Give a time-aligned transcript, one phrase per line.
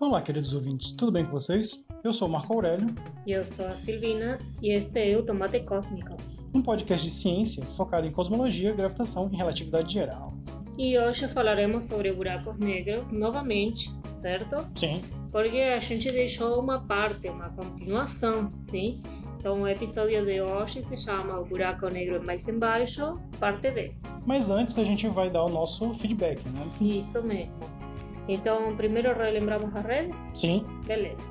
[0.00, 1.84] Olá, queridos ouvintes, tudo bem com vocês?
[2.04, 2.86] Eu sou o Marco Aurélio.
[3.26, 6.16] E eu sou a Silvina, e este é o Tomate Cósmico.
[6.54, 10.32] Um podcast de ciência focado em cosmologia, gravitação e relatividade geral.
[10.78, 14.64] E hoje falaremos sobre buracos negros novamente, certo?
[14.76, 15.02] Sim.
[15.32, 19.00] Porque a gente deixou uma parte, uma continuação, sim?
[19.40, 23.92] Então o episódio de hoje se chama O Buraco Negro Mais Embaixo, parte B.
[24.24, 26.64] Mas antes a gente vai dar o nosso feedback, né?
[26.80, 27.54] Isso mesmo.
[28.28, 30.18] Então, primeiro relembramos as redes?
[30.34, 30.64] Sim.
[30.86, 31.26] Beleza.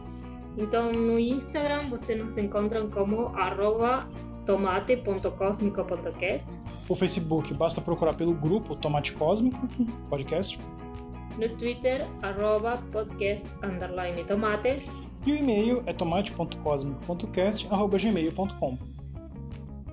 [0.58, 4.10] Então, no Instagram você nos encontra como arroba
[4.46, 6.60] tomate.cosmico.cast.
[6.90, 9.60] O Facebook basta procurar pelo grupo Tomate Cósmico
[10.10, 10.58] Podcast.
[11.38, 14.82] No Twitter, arroba podcast underline tomate.
[15.26, 18.78] E o e-mail é tomate.cosmico.cast.gmail.com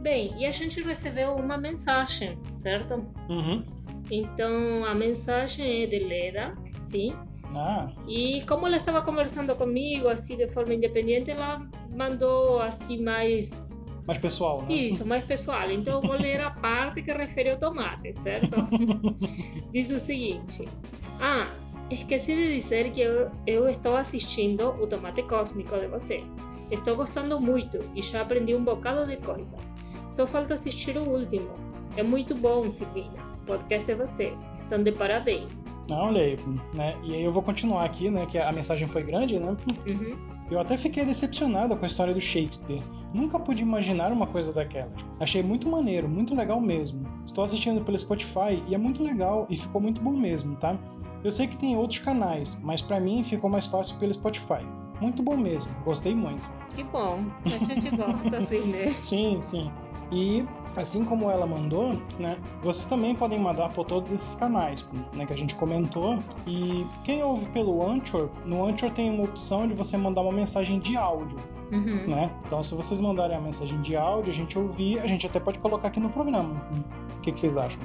[0.00, 3.04] Bem, e a gente recebeu uma mensagem, certo?
[3.28, 3.64] Uhum.
[4.10, 6.54] Então, a mensagem é de Leda,
[6.94, 7.14] sim?
[7.56, 11.60] Ah, E como ela estava conversando comigo, assim, de forma independente, ela
[11.94, 13.80] mandou, assim, mais...
[14.06, 14.72] mais pessoal, né?
[14.74, 15.70] Isso, mais pessoal.
[15.70, 18.56] Então, eu vou ler a parte que refere ao tomate, certo?
[19.72, 20.68] Diz o seguinte...
[21.20, 21.46] Ah,
[21.90, 26.36] esqueci de dizer que eu, eu estou assistindo o Tomate Cósmico de vocês.
[26.72, 29.76] Estou gostando muito e já aprendi um bocado de coisas.
[30.08, 31.54] Só falta assistir o último.
[31.96, 33.22] É muito bom, Silvina.
[33.42, 34.50] O podcast de vocês.
[34.56, 35.63] Estão de parabéns.
[35.90, 36.38] Ah, olha aí,
[36.72, 36.96] né?
[37.02, 38.26] E aí eu vou continuar aqui, né?
[38.26, 39.56] Que a mensagem foi grande, né?
[39.88, 40.16] Uhum.
[40.50, 42.82] Eu até fiquei decepcionado com a história do Shakespeare.
[43.14, 44.90] Nunca pude imaginar uma coisa daquela.
[45.18, 47.06] Achei muito maneiro, muito legal mesmo.
[47.24, 50.78] Estou assistindo pelo Spotify e é muito legal e ficou muito bom mesmo, tá?
[51.22, 54.66] Eu sei que tem outros canais, mas pra mim ficou mais fácil pelo Spotify.
[55.00, 56.42] Muito bom mesmo, gostei muito.
[56.74, 57.24] Que bom.
[57.46, 58.94] A gente gosta, assim, né?
[59.02, 59.70] Sim, sim.
[60.12, 60.44] E
[60.76, 65.32] assim como ela mandou, né, vocês também podem mandar por todos esses canais, né, que
[65.32, 66.18] a gente comentou.
[66.46, 70.78] E quem ouve pelo Anchor, no Anchor tem uma opção de você mandar uma mensagem
[70.78, 71.38] de áudio,
[71.72, 72.06] Uhum.
[72.06, 72.30] né?
[72.46, 75.58] Então, se vocês mandarem a mensagem de áudio, a gente ouvir, a gente até pode
[75.58, 76.62] colocar aqui no programa.
[77.16, 77.80] O que, que vocês acham?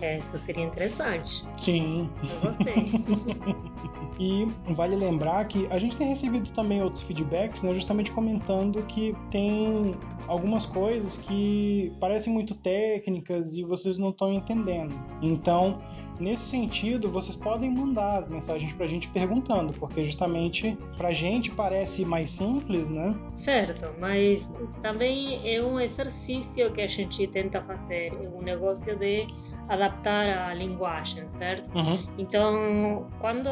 [0.00, 1.44] É, Isso seria interessante.
[1.56, 2.08] Sim.
[2.22, 2.74] Eu gostei.
[4.18, 9.16] E vale lembrar que a gente tem recebido também outros feedbacks, né, justamente comentando que
[9.30, 9.96] tem
[10.28, 14.94] algumas coisas que parecem muito técnicas e vocês não estão entendendo.
[15.20, 15.82] Então,
[16.20, 22.04] nesse sentido, vocês podem mandar as mensagens pra gente perguntando, porque justamente pra gente parece
[22.04, 23.18] mais simples, né?
[23.30, 28.12] certo, mas também é um exercício que a gente tenta fazer.
[28.12, 29.26] É um negócio de
[29.68, 31.70] adaptar a linguagem, certo?
[31.76, 31.98] Uhum.
[32.18, 33.48] Então, quando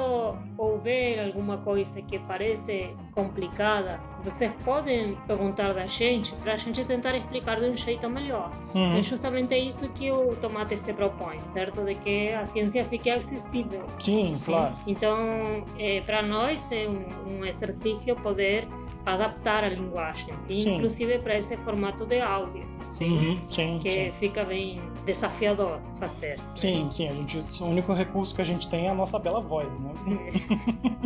[0.56, 7.16] houver alguma coisa que parece complicada, vocês podem perguntar da gente para a gente tentar
[7.16, 8.50] explicar de um jeito melhor.
[8.74, 8.98] Uhum.
[8.98, 11.82] É justamente isso que o tomate se propõe, certo?
[11.84, 13.84] De que a ciência fique acessível.
[13.98, 14.52] Sim, Sim.
[14.52, 14.74] claro.
[14.86, 18.66] Então, é, para nós é um, um exercício poder
[19.06, 20.56] adaptar a linguagem, sim?
[20.56, 20.74] Sim.
[20.76, 22.68] inclusive para esse formato de áudio,
[23.00, 23.40] Uhum.
[23.48, 24.12] Sim, que sim.
[24.18, 26.38] fica bem desafiador fazer.
[26.54, 29.40] Sim, sim, a gente, o único recurso que a gente tem é a nossa bela
[29.40, 29.94] voz, né?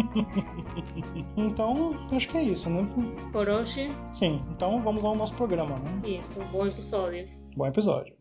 [1.36, 2.86] Então, acho que é isso, né?
[3.32, 6.00] Por hoje, Sim, então vamos ao nosso programa, né?
[6.08, 7.28] isso, bom episódio.
[7.56, 8.13] Bom episódio.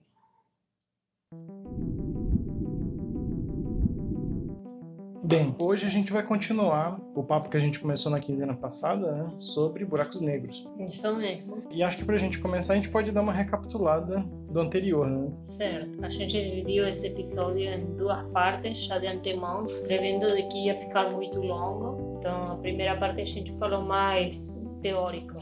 [5.25, 9.09] Bem, hoje a gente vai continuar o papo que a gente começou na quinzena passada,
[9.09, 9.33] né?
[9.37, 10.69] Sobre buracos negros.
[10.77, 11.55] Isso mesmo.
[11.71, 14.19] E acho que pra gente começar, a gente pode dar uma recapitulada
[14.51, 15.31] do anterior, né?
[15.39, 16.03] Certo.
[16.03, 20.77] A gente dividiu esse episódio em duas partes, já de antemão, prevendo de que ia
[20.77, 22.15] ficar muito longo.
[22.19, 25.37] Então, a primeira parte a gente falou mais teórico.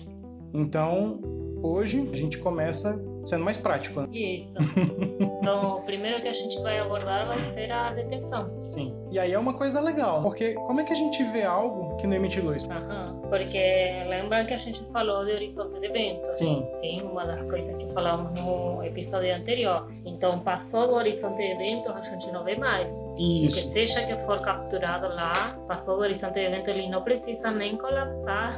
[0.53, 1.19] Então,
[1.63, 4.07] hoje a gente começa sendo mais prático, né?
[4.11, 4.57] Isso.
[5.41, 8.63] Então, o primeiro que a gente vai abordar vai ser a detecção.
[8.67, 8.95] Sim.
[9.11, 12.05] E aí é uma coisa legal, porque como é que a gente vê algo que
[12.05, 12.63] não emite luz?
[12.69, 13.10] Aham.
[13.31, 16.33] Porque lembra que a gente falou de horizonte de eventos?
[16.33, 16.67] Sim.
[16.73, 19.89] Sim, uma das coisas que falamos no episódio anterior.
[20.05, 22.93] Então, passou do horizonte de eventos, a gente não vê mais.
[23.15, 23.71] Que Isso.
[23.71, 25.31] seja que for capturado lá,
[25.65, 28.53] passou do horizonte de eventos, ele não precisa nem colapsar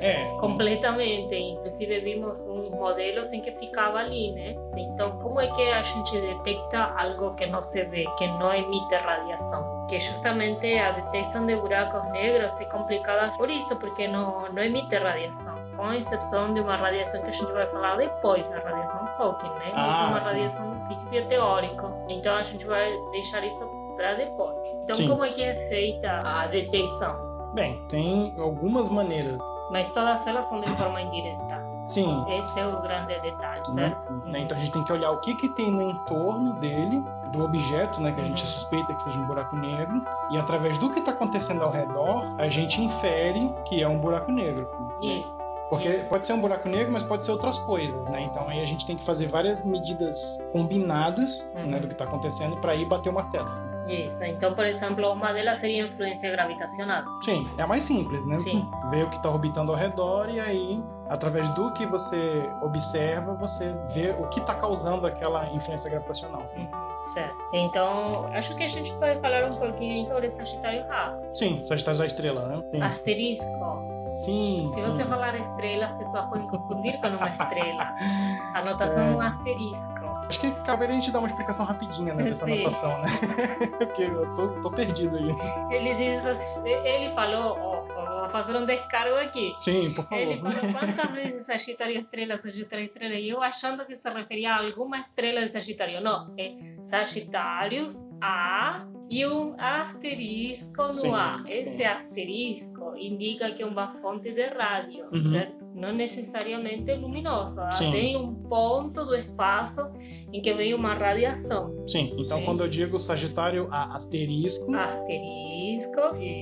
[0.00, 0.24] É.
[0.38, 1.34] completamente.
[1.34, 4.54] Inclusive, vimos uns modelos em que ficava ali, né?
[4.76, 8.94] Então, como é que a gente detecta algo que não se vê, que não emite
[8.94, 9.73] radiação?
[9.88, 14.94] Que justamente a detecção de buracos negros é complicada por isso, porque não, não emite
[14.96, 15.56] radiação.
[15.76, 19.68] Com exceção de uma radiação que a gente vai falar depois, a radiação Hawking, né?
[19.74, 20.34] Ah, é uma sim.
[20.34, 21.92] radiação de princípio teórico.
[22.08, 24.56] Então, a gente vai deixar isso para depois.
[24.82, 25.08] Então, Sim.
[25.08, 27.52] como é que é feita a detecção?
[27.54, 29.38] Bem, tem algumas maneiras.
[29.70, 31.63] Mas todas elas são de forma indireta.
[31.84, 32.24] Sim.
[32.38, 33.90] Esse é o grande detalhe, Né?
[33.90, 34.12] certo?
[34.26, 34.40] Né?
[34.40, 37.02] Então a gente tem que olhar o que, que tem no entorno dele,
[37.32, 38.48] do objeto, né, que a gente Uhum.
[38.48, 40.00] suspeita que seja um buraco negro,
[40.30, 44.30] e através do que está acontecendo ao redor, a gente infere que é um buraco
[44.32, 44.68] negro.
[45.02, 45.36] Isso.
[45.68, 48.20] Porque pode ser um buraco negro, mas pode ser outras coisas, né?
[48.22, 51.66] Então aí a gente tem que fazer várias medidas combinadas Uhum.
[51.66, 53.48] né, do que está acontecendo para ir bater o martelo.
[53.88, 54.24] Isso.
[54.24, 57.04] Então, por exemplo, uma delas seria a influência gravitacional.
[57.22, 58.38] Sim, é a mais simples, né?
[58.38, 58.68] Sim.
[58.90, 63.74] Ver o que está orbitando ao redor e aí, através do que você observa, você
[63.94, 66.42] vê o que está causando aquela influência gravitacional.
[66.56, 66.68] Uhum,
[67.04, 67.36] Certo.
[67.52, 71.16] Então, acho que a gente pode falar um pouquinho sobre Sagitário A.
[71.34, 72.62] Sim, Sagitário é a estrela, né?
[72.72, 73.82] Sim, Asterisco.
[74.14, 74.70] sim.
[74.74, 74.90] Se sim.
[74.90, 77.94] você falar estrela, as pessoas podem confundir com uma estrela.
[78.54, 80.03] A anotação é um asterisco.
[80.28, 82.52] Acho que caberia a gente dar uma explicação rapidinha né, dessa Sim.
[82.54, 83.06] anotação, né?
[83.78, 85.30] Porque eu tô, tô perdido aí.
[85.70, 89.54] Ele diz, assim- ele falou, ó, ó, vou fazer um descargo aqui.
[89.58, 90.22] Sim, por favor.
[90.22, 94.64] Ele falou quantas vezes Sagitário estrela, Sagitário estrela, e eu achando que se referia a
[94.64, 96.00] alguma estrela de Sagitário.
[96.00, 101.44] Não, é Sagitários A e um asterisco no Sim, A.
[101.48, 101.84] Esse sim.
[101.84, 105.20] asterisco indica que é uma fonte de rádio, Uhum.
[105.30, 105.66] certo?
[105.72, 107.70] Não necessariamente luminosa.
[107.70, 107.92] Sim.
[107.92, 109.88] Tem um ponto do espaço
[110.32, 111.84] em que vem uma radiação.
[111.86, 112.44] Sim, então Sim.
[112.44, 116.00] quando eu digo Sagitário a asterisco, Asterisco.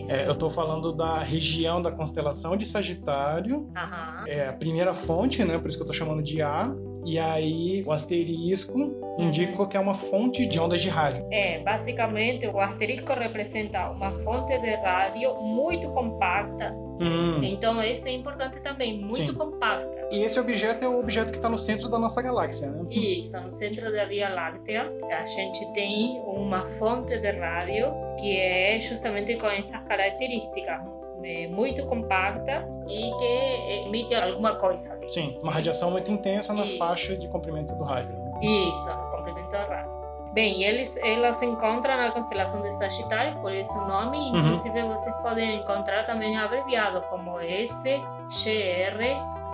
[0.08, 4.24] É, eu tô falando da região da constelação de Sagitário, Aham.
[4.26, 5.58] é a primeira fonte, né?
[5.58, 6.74] Por isso que eu tô chamando de A.
[7.04, 8.78] E aí o asterisco
[9.18, 11.26] indica que é uma fonte de ondas de rádio.
[11.30, 16.72] É, basicamente o asterisco representa uma fonte de rádio muito compacta.
[17.00, 17.42] Hum.
[17.42, 19.34] Então isso é importante também, muito Sim.
[19.34, 20.08] compacta.
[20.12, 22.84] E esse objeto é o objeto que está no centro da nossa galáxia, né?
[22.90, 27.86] Isso, no centro da Via Láctea, a gente tem uma fonte de rádio
[28.20, 30.80] que é justamente com essas características,
[31.24, 34.94] é muito compacta e que emite alguma coisa.
[34.94, 35.08] ali.
[35.10, 38.12] Sim, uma radiação muito intensa na faixa de comprimento do rádio.
[38.18, 38.40] né?
[38.42, 39.92] Isso, no comprimento da rádio.
[40.32, 44.38] Bem, eles, elas se encontram na constelação de Sagitário, por esse nome, Uhum.
[44.38, 48.98] inclusive vocês podem encontrar também abreviado como SGR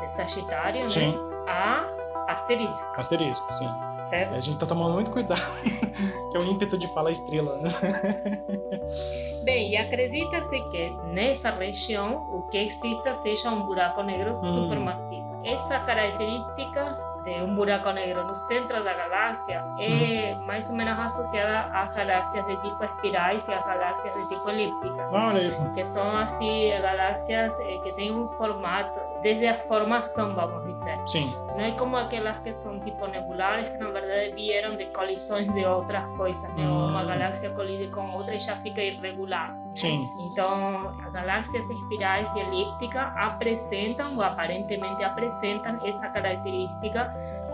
[0.01, 0.89] de Sagitário, né?
[0.89, 1.19] Sim.
[1.49, 1.85] A
[2.29, 3.69] asterisco, Asterisco, sim.
[4.09, 4.35] Certo?
[4.35, 5.41] A gente tá tomando muito cuidado,
[6.31, 7.71] que é o ímpeto de falar estrela, né?
[9.45, 14.35] Bem, e acredita-se que nessa região o que exista seja um buraco negro Hum.
[14.65, 15.29] supermassivo.
[15.45, 21.71] Essas características de um buraco negro no centro da galáxia é mais ou menos associada
[21.73, 25.53] às galáxias de tipo espirais e às galáxias de tipo elípticas, aí.
[25.75, 30.99] que são assim galáxias eh, que têm um formato desde a formação, vamos dizer.
[31.07, 35.53] Sim, Não é como aquelas que são tipo nebulares, que na verdade vieram de colisões
[35.53, 36.63] de outras coisas, né?
[36.67, 36.89] Hum.
[36.89, 39.55] Uma galáxia colide com outra e já fica irregular.
[39.75, 40.09] sim.
[40.31, 47.09] Então, as galáxias espirais e elípticas apresentam, ou aparentemente apresentam, essa característica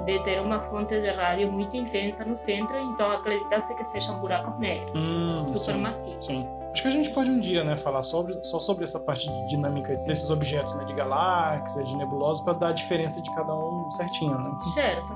[0.04, 4.58] de ter uma fonte de rádio muito intensa no centro, então acredita-se que sejam buracos
[4.58, 6.26] negros, Hum, sim, supermassivos.
[6.26, 6.48] sim.
[6.72, 9.46] Acho que a gente pode um dia, né, falar sobre, só sobre essa parte de
[9.46, 13.88] dinâmica desses objetos, né, de galáxia, de nebulosa, para dar a diferença de cada um
[13.92, 14.50] certinho, né?
[14.74, 15.06] Certo.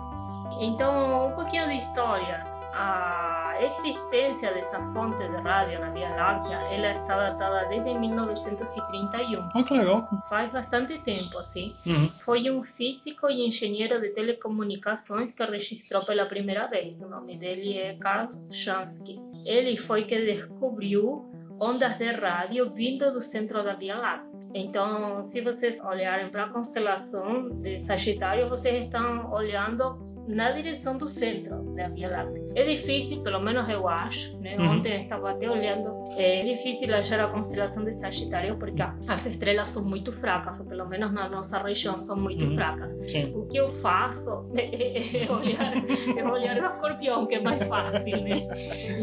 [0.61, 2.47] Então, um pouquinho de história.
[2.73, 3.28] A
[3.63, 9.49] existência dessa fonte de rádio na Via Láctea, ela está datada desde 1931.
[9.55, 10.09] Ah, que legal.
[10.29, 11.75] Faz bastante tempo, assim.
[11.87, 12.09] Uhum.
[12.09, 17.03] Foi um físico e engenheiro de telecomunicações que registrou pela primeira vez.
[17.03, 19.19] O nome dele é Karl Jansky.
[19.45, 21.31] Ele foi que descobriu
[21.61, 24.39] ondas de rádio vindo do centro da Via Láctea.
[24.55, 31.09] Então, se vocês olharem para a constelação de Sagitário, vocês estão olhando na direção do
[31.09, 32.43] centro da Via Láctea.
[32.55, 34.57] É difícil, pelo menos eu acho, né?
[34.59, 34.79] Uhum.
[34.79, 39.71] Ontem eu estava até olhando, é difícil achar a constelação de Sagitário porque as estrelas
[39.71, 42.55] são muito fracas, ou pelo menos na nossa região são muito Uhum.
[42.55, 42.93] fracas.
[43.09, 43.33] Sim.
[43.35, 45.73] O que eu faço é, é olhar,
[46.19, 48.37] é olhar o escorpião, que é mais fácil, né?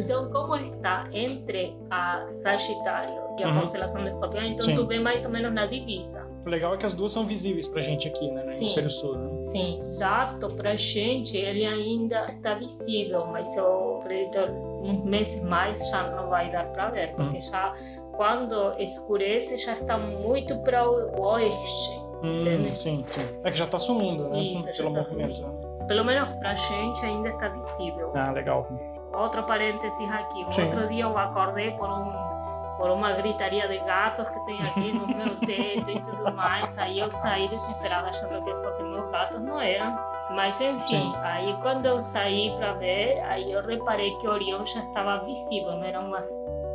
[0.03, 3.61] Então, como está entre a Sagitário e a Uhum.
[3.61, 4.75] constelação do escorpião, então Sim.
[4.75, 6.34] tu vê mais ou menos na divisa.
[6.45, 8.65] O legal é que as duas são visíveis pra gente aqui, né, no Sim.
[8.65, 9.41] hemisfério sul, né?
[9.41, 14.39] Sim, dado pra gente, ele ainda está visível, mas eu acredito
[14.83, 17.73] uns meses mais já não vai dar para ver, porque já
[18.15, 22.05] quando escurece já está muito para o oeste.
[22.23, 23.27] Hum, sim, sim.
[23.43, 24.37] É que já tá sumindo, né?
[24.39, 25.41] Isso, Pelo tá movimento.
[25.41, 25.85] né?
[25.87, 28.11] Pelo menos pra gente ainda está visível.
[28.15, 28.67] Ah, legal.
[29.13, 30.43] Outro parênteses aqui.
[30.45, 30.63] Um Sim.
[30.65, 32.34] outro dia eu acordei por um
[32.77, 36.77] por uma gritaria de gatos que tem aqui no meu teto e tudo mais.
[36.77, 40.14] Aí eu saí desesperada achando que fossem meus gatos, não eram.
[40.31, 41.15] Mas enfim, Sim.
[41.23, 45.83] aí quando eu saí para ver, aí eu reparei que Orião já estava visível, não
[45.83, 46.27] eram umas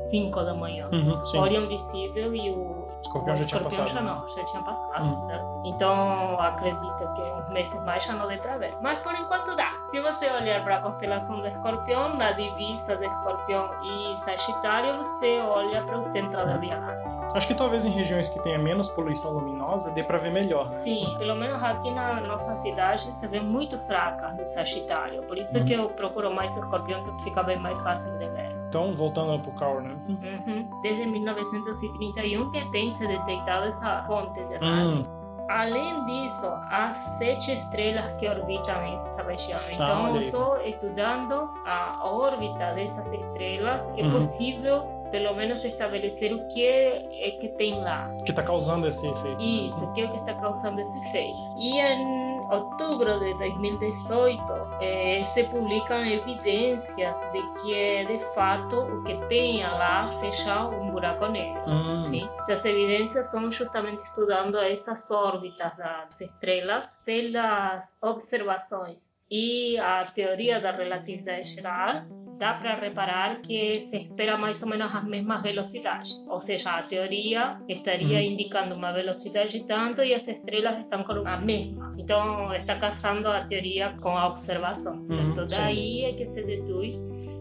[0.06, 0.88] 5 da manhã.
[0.92, 1.38] Uhum, sim.
[1.38, 3.88] Orion visível e o Escorpião já tinha passado.
[3.88, 5.16] já não, já tinha passado, Uhum.
[5.16, 5.44] certo?
[5.64, 8.76] Então acredito que uns meses mais já não dê para ver.
[8.80, 9.72] Mas por enquanto dá.
[9.90, 15.40] Se você olhar para a constelação do escorpião, na divisa de escorpião e sagitário, você
[15.40, 17.09] olha para o centro da Via Láctea.
[17.34, 20.64] Acho que talvez em regiões que tenha menos poluição luminosa dê pra ver melhor.
[20.66, 20.70] né?
[20.72, 25.22] Sim, pelo menos aqui na nossa cidade se vê muito fraca do Sagitário.
[25.24, 25.64] Por isso Uhum.
[25.64, 28.50] que eu procuro mais escorpião, que fica bem mais fácil de ver.
[28.68, 29.96] Então, voltando pro Carl, né?
[30.08, 30.80] Uhum.
[30.82, 35.00] Desde 1931 que tem se detectado essa fonte de rádio.
[35.00, 39.58] Hum, Além disso, há sete estrelas que orbitam essa região.
[39.58, 44.12] olha Então, só estudando a órbita dessas estrelas é Uhum.
[44.12, 48.14] possível, pelo menos, estabelecer o que é que tem lá.
[48.24, 49.38] que tá causando esse efeito.
[49.38, 49.44] né?
[49.44, 51.36] Isso, que é o que está causando esse efeito.
[51.58, 54.42] E em outubro de 2018
[54.80, 61.26] eh, se publicam evidências de que, de fato, o que tenha lá seja um buraco
[61.26, 61.62] negro.
[61.66, 62.28] Hum, Sim.
[62.40, 70.72] Essas evidências são justamente estudando essas órbitas das estrelas pelas observações e a teoria da
[70.72, 72.00] relatividade geral,
[72.36, 76.26] dá para reparar que se espera mais ou menos as mesmas velocidades.
[76.28, 81.36] Ou seja, a teoria estaria indicando uma velocidade tanto e as estrelas estão com a
[81.36, 81.94] mesma.
[81.98, 85.40] Então, está casando a teoria com a observação, certo?
[85.40, 85.46] Uhum.
[85.46, 86.96] Daí é que se deduz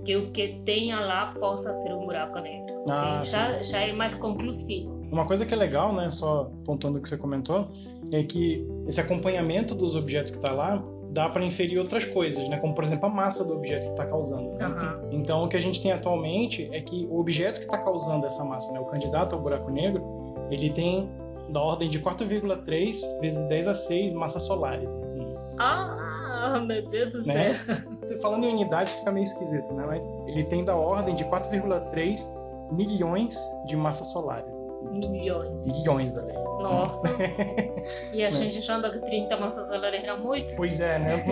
[0.05, 2.83] que o que tenha lá possa ser um buraco negro.
[2.89, 4.99] Ah, Sim, já, já é mais conclusivo.
[5.11, 7.71] Uma coisa que é legal, né, só apontando o que você comentou,
[8.11, 12.57] é que esse acompanhamento dos objetos que tá lá dá para inferir outras coisas, né,
[12.57, 14.51] como por exemplo a massa do objeto que está causando.
[14.53, 14.65] né?
[14.65, 15.07] Aham.
[15.11, 18.43] Então, o que a gente tem atualmente é que o objeto que está causando essa
[18.45, 20.03] massa, né, o candidato ao buraco negro,
[20.51, 21.09] ele tem
[21.49, 24.95] da ordem de 4,3 vezes 10 a 6 massas solares.
[25.57, 27.53] Ah, meu Deus do Né?
[27.53, 28.19] céu.
[28.21, 29.83] Falando em unidades fica meio esquisito, né?
[29.85, 32.29] Mas ele tem da ordem de 4,3
[32.71, 34.61] milhões de massas solares.
[34.81, 35.65] Milhões.
[35.65, 36.33] Milhões, ali.
[36.61, 37.07] Nossa.
[38.13, 38.37] E a Né?
[38.37, 40.53] gente achando que 30 massas solares era muito.
[40.57, 41.23] Pois é, né?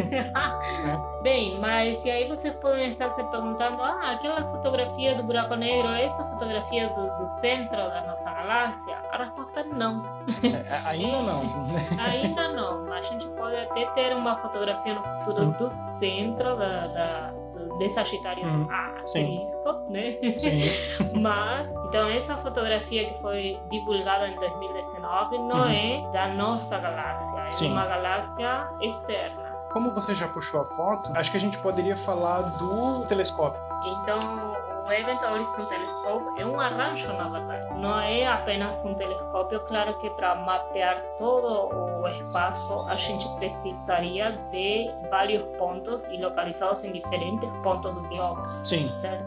[1.22, 5.90] Bem, mas e aí vocês podem estar se perguntando: ah, aquela fotografia do buraco negro
[5.90, 8.96] é essa fotografia do, do centro da nossa galáxia?
[9.12, 10.04] A resposta é não.
[10.44, 11.42] É, Ainda não.
[12.00, 12.94] Ainda não.
[12.94, 17.34] A gente pode até ter uma fotografia no futuro do centro da, da,
[17.78, 18.68] de Sagitário Uhum.
[19.04, 20.12] asterisco, né?
[20.40, 20.64] Sim.
[21.22, 25.70] Mas, então essa fotografia que foi divulgada em 2019 não Uhum.
[25.70, 27.72] é da nossa galáxia, é Sim.
[27.72, 29.58] uma galáxia externa.
[29.72, 33.62] Como você já puxou a foto, acho que a gente poderia falar do telescópio.
[34.02, 34.57] Então,
[34.88, 37.68] o Event Horizon Telescope é um arranjo, na verdade.
[37.76, 39.60] Não é apenas um telescópio.
[39.68, 46.86] Claro que para mapear todo o espaço, a gente precisaria de vários pontos e localizados
[46.86, 48.42] em diferentes pontos do globo.
[48.64, 48.94] Sim.
[48.94, 49.26] certo?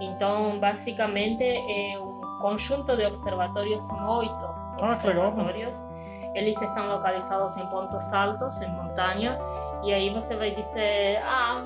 [0.00, 4.44] Então, basicamente, é um conjunto de observatórios, são oito
[4.80, 5.80] Ah, observatórios.
[6.34, 9.38] Eles estão localizados em pontos altos, em montanha,
[9.82, 11.62] e aí você vai dizer, ah,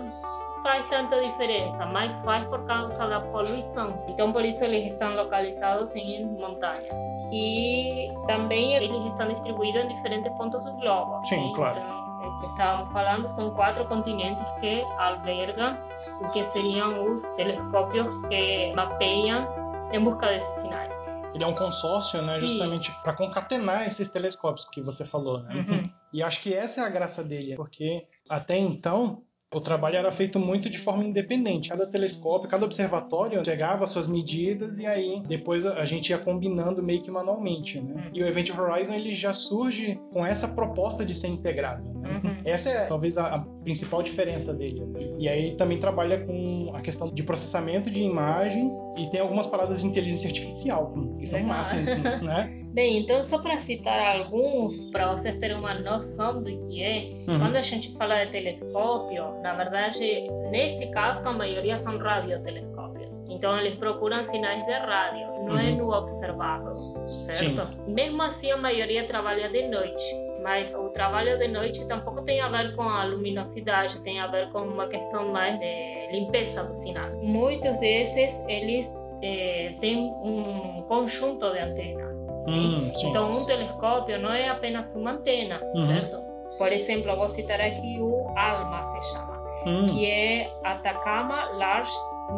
[0.62, 3.98] faz tanta diferença, mas faz por causa da poluição.
[4.08, 7.00] Então, por isso eles estão localizados em montanhas.
[7.32, 11.24] E também eles estão distribuídos em diferentes pontos do globo.
[11.24, 11.78] Sim, claro.
[11.78, 15.76] Então, é, estávamos falando, são quatro continentes que albergam
[16.22, 19.46] o que seriam os telescópios que mapeiam
[19.92, 20.96] em busca desses sinais.
[21.32, 25.54] Ele é um consórcio, né, justamente para concatenar esses telescópios que você falou, né?
[25.54, 25.82] Uhum.
[26.12, 29.14] E acho que essa é a graça dele, porque até então
[29.52, 31.70] o trabalho era feito muito de forma independente.
[31.70, 37.02] Cada telescópio, cada observatório pegava suas medidas e aí depois a gente ia combinando meio
[37.02, 37.94] que manualmente, né?
[37.94, 38.10] Uhum.
[38.14, 41.82] E o Event Horizon ele já surge com essa proposta de ser integrado.
[41.98, 42.20] né?
[42.24, 42.36] Uhum.
[42.44, 44.84] Essa é talvez a, a principal diferença dele.
[44.86, 45.00] né?
[45.18, 49.82] E aí também trabalha com a questão de processamento de imagem e tem algumas paradas
[49.82, 51.56] de inteligência artificial, que são Legal.
[51.56, 52.56] máximas, né?
[52.72, 57.38] Bem, então só para citar alguns, para vocês terem uma noção do que é, Uhum.
[57.40, 63.26] quando a gente fala de telescópio, na verdade, nesse caso, a maioria são radiotelescópios.
[63.28, 65.76] Então, eles procuram sinais de rádio, não é Uhum.
[65.78, 66.76] no observável,
[67.16, 67.66] certo?
[67.88, 70.04] Mesmo assim, a maioria trabalha de noite.
[70.42, 74.50] Mas o trabalho de noite tampouco tem a ver com a luminosidade, tem a ver
[74.52, 77.10] com uma questão mais de limpeza do sinal.
[77.22, 78.86] Muitos desses, eles
[79.22, 82.09] eh, têm um conjunto de antenas.
[82.46, 83.08] Hum, sim.
[83.10, 85.86] Então, um telescópio não é apenas uma antena, Uhum.
[85.86, 86.16] certo?
[86.58, 91.92] Por exemplo, vou citar aqui o ALMA, se chama, Hum, que é Atacama Large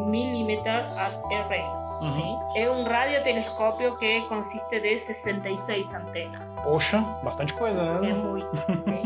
[0.07, 1.63] Millimeter Array.
[2.01, 2.11] Uhum.
[2.13, 2.39] sim?
[2.57, 6.57] É um radiotelescópio que consiste de 66 antenas.
[6.63, 8.13] Poxa, bastante coisa, É né?
[8.15, 9.03] muito, sim.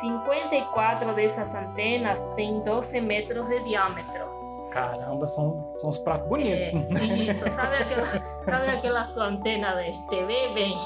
[0.00, 4.24] 54 dessas antenas têm 12 metros de diâmetro,
[4.70, 7.00] Caramba, são, são uns pratos bonitos.
[7.00, 8.06] É, isso, sabe aquela,
[8.44, 10.48] sabe aquela sua antena de TV?
[10.54, 10.76] Bem,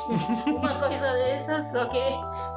[0.47, 2.01] uma coisa dessas, só que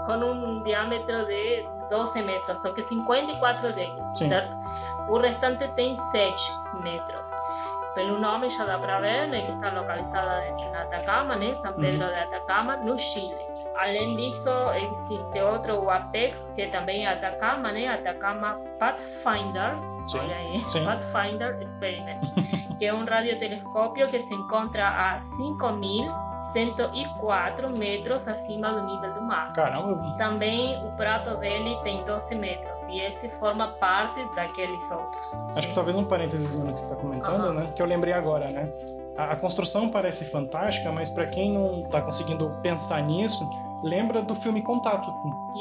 [0.06, 4.30] com um diâmetro de 12 metros, só que 54 deles, Sim.
[4.30, 4.58] certo?
[5.10, 7.30] O restante tem 7 metros.
[7.94, 12.08] Pelo nome já dá para ver né, que está localizada na Atacama, né, São Pedro
[12.08, 13.36] de Atacama, no Chile.
[13.76, 19.76] Além disso, existe outro, o Apex, que também é Atacama, né, Atacama Pathfinder,
[20.08, 20.84] Sim, olha aí, sim.
[20.86, 22.20] Pathfinder Experiment,
[22.78, 25.20] que é um radiotelescópio que se encontra a
[26.54, 29.52] 5.104 metros acima do nível do mar.
[29.54, 35.34] Caramba, Também o prato dele tem 12 metros e esse forma parte daqueles outros.
[35.56, 37.54] acho que talvez um parênteses no que você está comentando, Aham.
[37.54, 37.68] né?
[37.76, 38.72] Que eu lembrei agora, né?
[39.18, 43.48] A, a construção parece fantástica, mas para quem não está conseguindo pensar nisso,
[43.84, 45.12] lembra do filme Contato.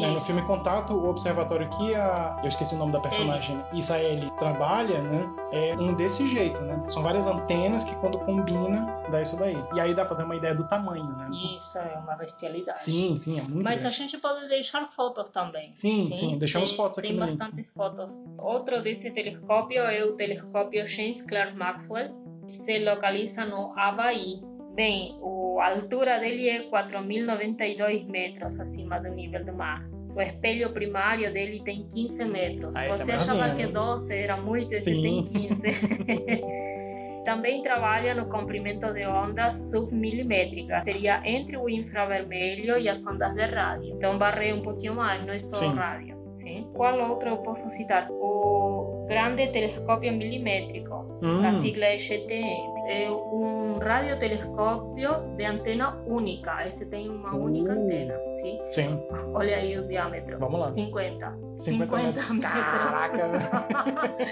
[0.01, 0.09] né?
[0.11, 2.39] No filme Contato, o observatório que a.
[2.43, 3.63] Eu esqueci o nome da personagem.
[3.73, 5.27] Isaeli trabalha, né?
[5.53, 6.83] É um desse jeito, né?
[6.89, 9.57] São várias antenas que quando combina, dá isso daí.
[9.75, 11.29] E aí dá para ter uma ideia do tamanho, né?
[11.57, 12.79] Isso é uma bestialidade.
[12.79, 13.97] Sim, sim, é muito Mas a grande.
[13.97, 15.73] gente pode deixar fotos também.
[15.73, 17.39] Sim, sim, deixamos tem, fotos aqui Tem no link.
[17.39, 18.25] bastante fotos.
[18.39, 22.15] Outro desse telescópio é o telescópio James Clerk Maxwell.
[22.47, 24.41] Se localiza no Havaí.
[24.77, 25.19] Bem,
[25.59, 29.83] a altura dele é 4.092 metros acima do nível do mar.
[30.15, 32.77] O espelho primário dele tem 15 metros.
[32.77, 35.69] Ah, Você achava que 12 era muito, esse tem 15.
[37.25, 43.45] Também trabalha no comprimento de ondas submilimétricas, seria entre o infravermelho e as ondas de
[43.47, 43.95] rádio.
[43.97, 45.75] Então varre um pouquinho mais, não é só Sim.
[45.75, 46.17] rádio.
[46.33, 46.69] Sim.
[46.75, 48.09] Qual outro eu posso citar?
[48.11, 52.76] O Grande Telescópio Milimétrico, Hum, a sigla é GTM.
[52.89, 56.67] É um radiotelescópio de antena única.
[56.67, 57.83] Esse tem uma única Uh.
[57.85, 58.59] antena, sim?
[58.69, 59.03] sim,
[59.35, 60.39] Olha aí o diâmetro.
[60.39, 60.71] Vamos lá.
[60.71, 61.35] 50.
[61.59, 62.27] 50 metros.
[62.41, 63.31] Caraca!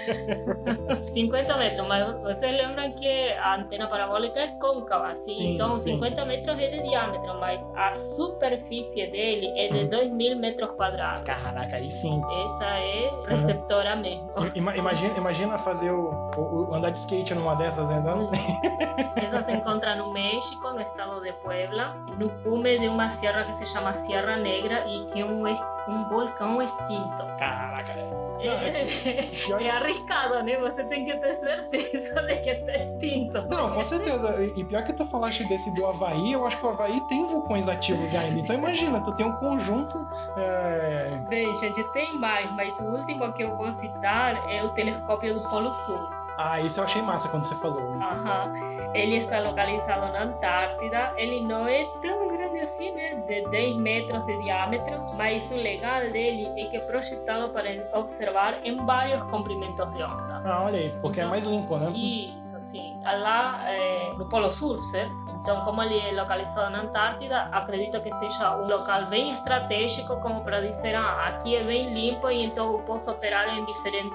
[1.03, 5.31] 50 metros, mas vocês lembram que a antena parabólica é côncava, assim?
[5.31, 5.93] Sim, então sim.
[5.93, 9.89] 50 metros é de diâmetro, mas a superfície dele é de Hum.
[9.89, 11.23] 2 mil metros quadrados.
[11.23, 12.21] Caraca, aí sim.
[12.45, 14.29] Essa é receptora mesmo.
[14.55, 17.97] Ima- Imagina, imagina fazer o, o- o- andar de skate numa dessas né?
[17.97, 18.29] andando.
[19.21, 23.53] Essa se encontra no México, no estado de Puebla, no cume de uma sierra que
[23.55, 27.23] se chama Sierra Negra e que é um, es- um vulcão extinto.
[27.39, 27.93] Caraca.
[28.45, 30.57] É, é arriscado, né?
[30.59, 33.41] Você tem que ter certeza de que está extinto.
[33.49, 34.35] Não, com certeza.
[34.55, 37.67] E pior que tu falaste desse do Havaí, eu acho que o Havaí tem vulcões
[37.67, 38.39] ativos ainda.
[38.39, 39.95] Então imagina, tu tem um conjunto.
[40.37, 45.33] é, Bem, gente, tem mais, mas o último que eu vou citar é o telescópio
[45.33, 46.07] do Polo Sul.
[46.37, 47.81] Ah, isso eu achei massa quando você falou.
[48.01, 48.53] Aham.
[48.93, 51.13] Ele está localizado na Antártida.
[51.17, 53.15] Ele não é tão grande assim, né?
[53.27, 55.15] De 10 metros de diâmetro.
[55.15, 60.41] Mas o legal dele é que é projetado para observar em vários comprimentos de onda.
[60.45, 61.91] Ah, olha aí, porque é mais limpo, né?
[61.91, 62.97] Isso, sim.
[63.03, 65.13] Lá é, no Polo Sul, certo?
[65.41, 70.43] Então, como ele é localizado na Antártida, acredito que seja um local bem estratégico como
[70.43, 74.14] para dizer, ah, aqui é bem limpo e então eu posso operar em diferentes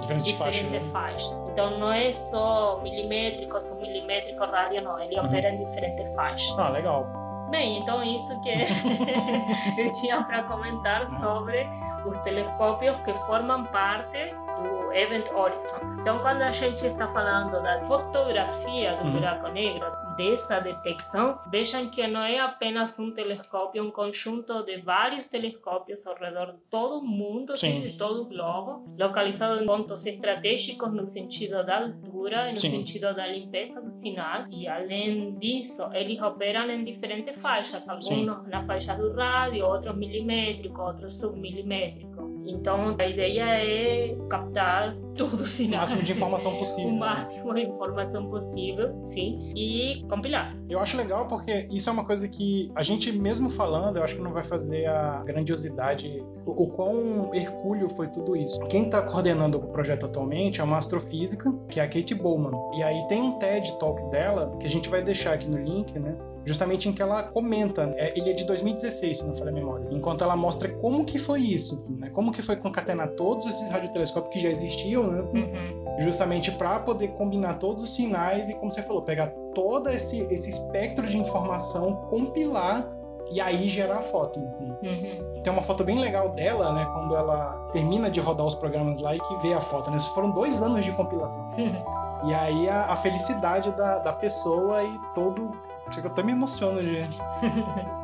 [0.00, 0.70] Diferentes faixas.
[0.70, 0.80] né?
[0.92, 1.46] faixas.
[1.52, 4.98] Então não é só milimétrico, submilimétrico, rádio, não.
[4.98, 6.58] Ele opera em diferentes faixas.
[6.58, 7.06] Ah, legal.
[7.50, 8.50] Bem, então isso que
[9.80, 11.66] eu tinha para comentar sobre
[12.04, 15.86] os telescópios que formam parte do Event Horizon.
[16.00, 19.12] Então, quando a gente está falando da fotografia do Uhum.
[19.12, 19.86] buraco negro,
[20.18, 26.16] dessa detecção, vejam que não é apenas um telescópio, um conjunto de vários telescópios ao
[26.16, 27.82] redor de todo o mundo, Sim.
[27.82, 32.70] de todo o globo, localizado em pontos estratégicos no sentido da altura e no Sim.
[32.70, 34.46] sentido da limpeza do sinal.
[34.50, 40.80] E além disso, eles operam em diferentes faixas, alguns na faixa do rádio, outros milimétricos,
[40.80, 42.07] outros submilimétricos.
[42.48, 46.90] Então, a ideia é captar tudo o máximo de informação possível.
[46.90, 46.98] o né?
[46.98, 50.56] máximo de informação possível, sim, e compilar.
[50.68, 54.16] Eu acho legal porque isso é uma coisa que a gente mesmo falando, eu acho
[54.16, 58.58] que não vai fazer a grandiosidade, o, o quão hercúleo foi tudo isso.
[58.68, 62.52] Quem está coordenando o projeto atualmente é uma astrofísica, que é a Kate Bowman.
[62.78, 65.98] E aí tem um TED Talk dela, que a gente vai deixar aqui no link,
[65.98, 66.16] né?
[66.44, 69.88] Justamente em que ela comenta, é, ele é de 2016, se não falha a memória,
[69.90, 72.10] enquanto ela mostra como que foi isso, né?
[72.10, 75.20] Como que foi concatenar todos esses radiotelescópios que já existiam, né?
[75.20, 76.00] Uhum.
[76.00, 80.50] justamente para poder combinar todos os sinais e, como você falou, pegar todo esse, esse
[80.50, 82.88] espectro de informação, compilar
[83.30, 84.40] e aí gerar a foto.
[84.40, 85.42] Uhum.
[85.42, 89.14] Tem uma foto bem legal dela, né, quando ela termina de rodar os programas lá
[89.14, 89.90] e que vê a foto.
[89.90, 89.96] Né?
[89.96, 91.50] Isso foram dois anos de compilação.
[92.24, 95.52] E aí a, a felicidade da, da pessoa e todo
[95.92, 97.02] Chega, eu até me emociono de,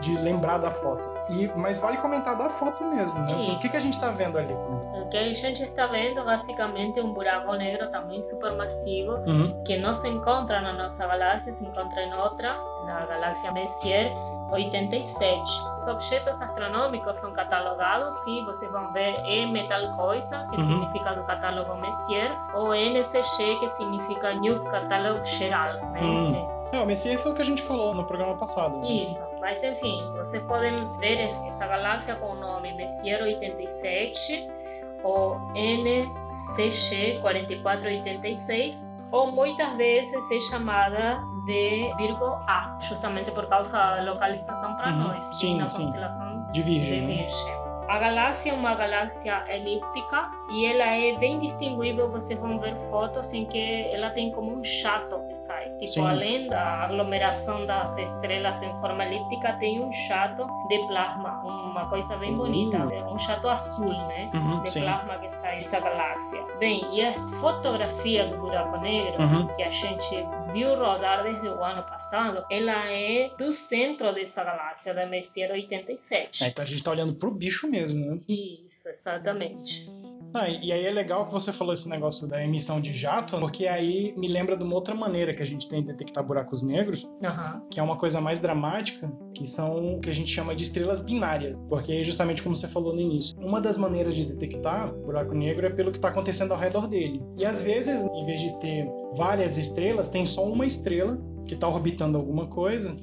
[0.01, 1.09] de lembrar da foto.
[1.31, 3.53] E, mas vale comentar da foto mesmo, né?
[3.53, 4.55] O que, que a gente está vendo ali?
[4.55, 9.63] O que a gente está vendo basicamente um buraco negro também supermassivo uhum.
[9.65, 14.13] que não se encontra na nossa galáxia, se encontra em outra, na galáxia Messier
[14.51, 15.43] 87.
[15.77, 20.67] Os objetos astronômicos são catalogados, sim, vocês vão ver M tal coisa, que uhum.
[20.67, 25.75] significa do catálogo Messier, ou NCG, que significa New Catalog Geral.
[25.91, 26.01] Né?
[26.01, 26.64] Uhum.
[26.73, 28.77] É, o Messier foi o que a gente falou no programa passado.
[28.79, 29.05] Né?
[29.05, 34.49] Isso, mas enfim, vocês podem ver essa galáxia com o nome Messier 87
[35.03, 44.03] ou NCG 4486 ou muitas vezes é chamada de Virgo A, justamente por causa da
[44.03, 45.09] localização para uhum.
[45.09, 45.85] nós, sim, na sim.
[45.85, 47.01] constelação de Virgem.
[47.01, 47.55] De Virgem.
[47.59, 47.64] Né?
[47.89, 52.11] A galáxia é uma galáxia elíptica e ela é bem distinguível.
[52.11, 55.71] Vocês vão ver fotos em que ela tem como um chato que sai.
[55.73, 56.07] Tipo, Sim.
[56.07, 62.17] além da aglomeração das estrelas em forma elíptica, tem um chato de plasma, uma coisa
[62.17, 63.15] bem bonita, uh.
[63.15, 64.31] um chato azul, né?
[64.33, 64.83] Uhum, de sim.
[64.83, 66.43] plasma que sai dessa galáxia.
[66.59, 69.47] Bem, e a fotografia do buraco negro uhum.
[69.49, 74.95] que a gente viu rodar desde o ano passado, ela é do centro dessa galáxia,
[74.95, 76.45] da Messier 87.
[76.45, 78.21] É, então a gente está olhando para o bicho mesmo, né?
[78.29, 79.91] Isso, exatamente.
[80.35, 83.69] Ah, e aí é legal que você falou esse negócio da emissão de jato, porque
[83.69, 87.05] aí me lembra de uma outra maneira que a gente tem de detectar buracos negros,
[87.05, 87.69] uhum.
[87.71, 91.03] que é uma coisa mais dramática, que são o que a gente chama de estrelas
[91.03, 91.57] binárias.
[91.69, 95.67] Porque aí, justamente como você falou no início, uma das maneiras de detectar buraco negro
[95.67, 97.23] é pelo que está acontecendo ao redor dele.
[97.39, 101.17] E às vezes, em vez de ter várias estrelas, tem só uma estrela
[101.47, 102.97] que está orbitando alguma coisa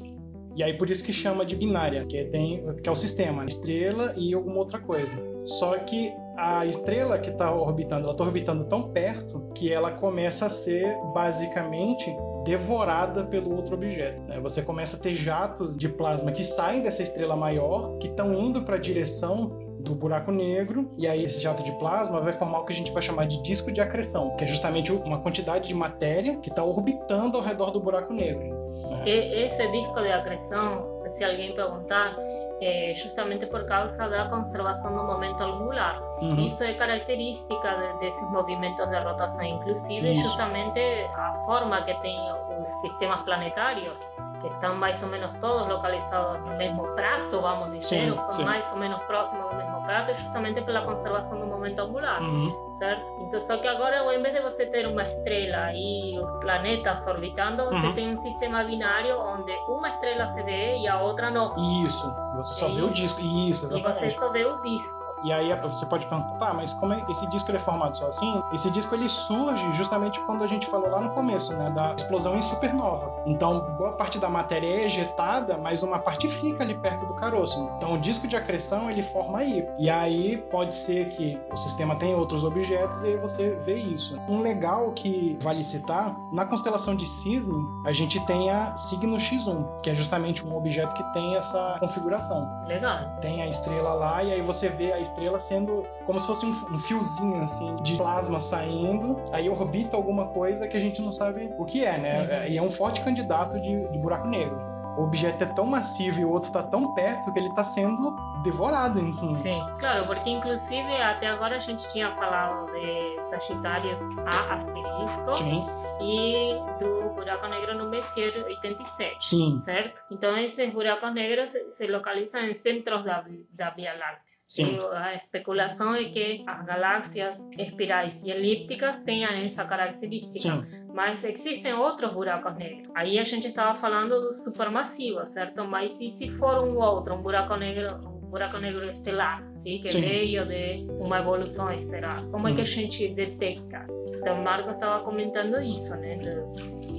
[0.55, 4.13] e aí por isso que chama de binária, que, tem, que é o sistema, estrela
[4.17, 5.17] e alguma outra coisa.
[5.45, 10.45] Só que a estrela que está orbitando, ela está orbitando tão perto que ela começa
[10.45, 12.05] a ser basicamente
[12.43, 14.21] devorada pelo outro objeto.
[14.23, 14.39] Né?
[14.39, 18.63] Você começa a ter jatos de plasma que saem dessa estrela maior, que estão indo
[18.63, 22.65] para a direção do buraco negro, e aí esse jato de plasma vai formar o
[22.65, 25.73] que a gente vai chamar de disco de acreção, que é justamente uma quantidade de
[25.73, 28.61] matéria que está orbitando ao redor do buraco negro.
[29.05, 32.15] Esse disco de acreção, se alguém perguntar,
[32.61, 35.99] é justamente por causa da conservação do momento angular.
[36.21, 36.45] Uhum.
[36.45, 40.23] Isso é característica de, desses movimentos de rotação, inclusive Isso.
[40.23, 40.79] justamente
[41.15, 42.17] a forma que tem
[42.61, 43.99] os sistemas planetários,
[44.41, 48.43] que estão mais ou menos todos localizados no mesmo prato, vamos dizer, sim, sim.
[48.43, 52.21] mais ou menos próximos do mesmo prato, é justamente pela conservação do momento angular.
[52.21, 53.05] Uhum certo?
[53.19, 57.63] Então, só que agora, em vez de você ter uma estrela e os planetas orbitando,
[57.65, 57.93] você uhum.
[57.93, 61.53] tem um sistema binário onde uma estrela se vê e a outra não.
[61.85, 62.87] Isso, você só é vê isso.
[62.87, 63.21] o disco.
[63.21, 63.99] Isso, exatamente.
[63.99, 65.10] E você só vê o disco.
[65.23, 68.07] E aí você pode perguntar, tá, mas como é esse disco ele é formado só
[68.07, 68.41] assim?
[68.53, 72.37] Esse disco ele surge justamente quando a gente falou lá no começo, né, da explosão
[72.37, 73.13] em supernova.
[73.25, 77.69] Então, boa parte da matéria é ejetada, mas uma parte fica ali perto do caroço.
[77.77, 79.67] Então, o disco de acreção ele forma aí.
[79.77, 84.19] E aí pode ser que o sistema tenha outros objetos e aí você vê isso.
[84.27, 89.81] Um legal que vale citar, na constelação de Cisne, a gente tem a signo X1,
[89.81, 92.49] que é justamente um objeto que tem essa configuração.
[92.67, 92.99] Legal.
[93.21, 96.49] Tem a estrela lá e aí você vê a estrela sendo como se fosse um,
[96.49, 101.51] um, fiozinho assim de plasma saindo, aí orbita alguma coisa que a gente não sabe
[101.57, 102.21] o que é, né?
[102.21, 102.47] Uhum.
[102.47, 104.57] E é um forte candidato de, de buraco negro.
[104.97, 108.15] O objeto é tão massivo e o outro está tão perto que ele está sendo
[108.43, 108.99] devorado.
[108.99, 109.35] Enfim.
[109.35, 115.65] Sim, claro, porque inclusive até agora a gente tinha falado de Sagitários A asterisco Sim.
[116.01, 119.57] e do buraco negro no Messier 87, Sim.
[119.59, 120.01] certo?
[120.11, 124.30] Então esses buracos negros se, se localizam em centros da, da Via Láctea.
[124.51, 124.77] Sim.
[124.91, 130.39] A especulação é que as galáxias espirais e elípticas tenham essa característica.
[130.39, 130.65] Sim.
[130.93, 132.89] Mas existem outros buracos negros.
[132.93, 135.63] Aí a gente estava falando do supermassivo, certo?
[135.63, 139.79] Mas e se for um outro, um buraco negro, um buraco negro estelar, sim?
[139.79, 140.01] que Sim.
[140.01, 142.21] veio de uma evolução estelar?
[142.25, 143.87] Como é que a gente detecta?
[144.13, 146.17] Então, o Marco estava comentando isso, né?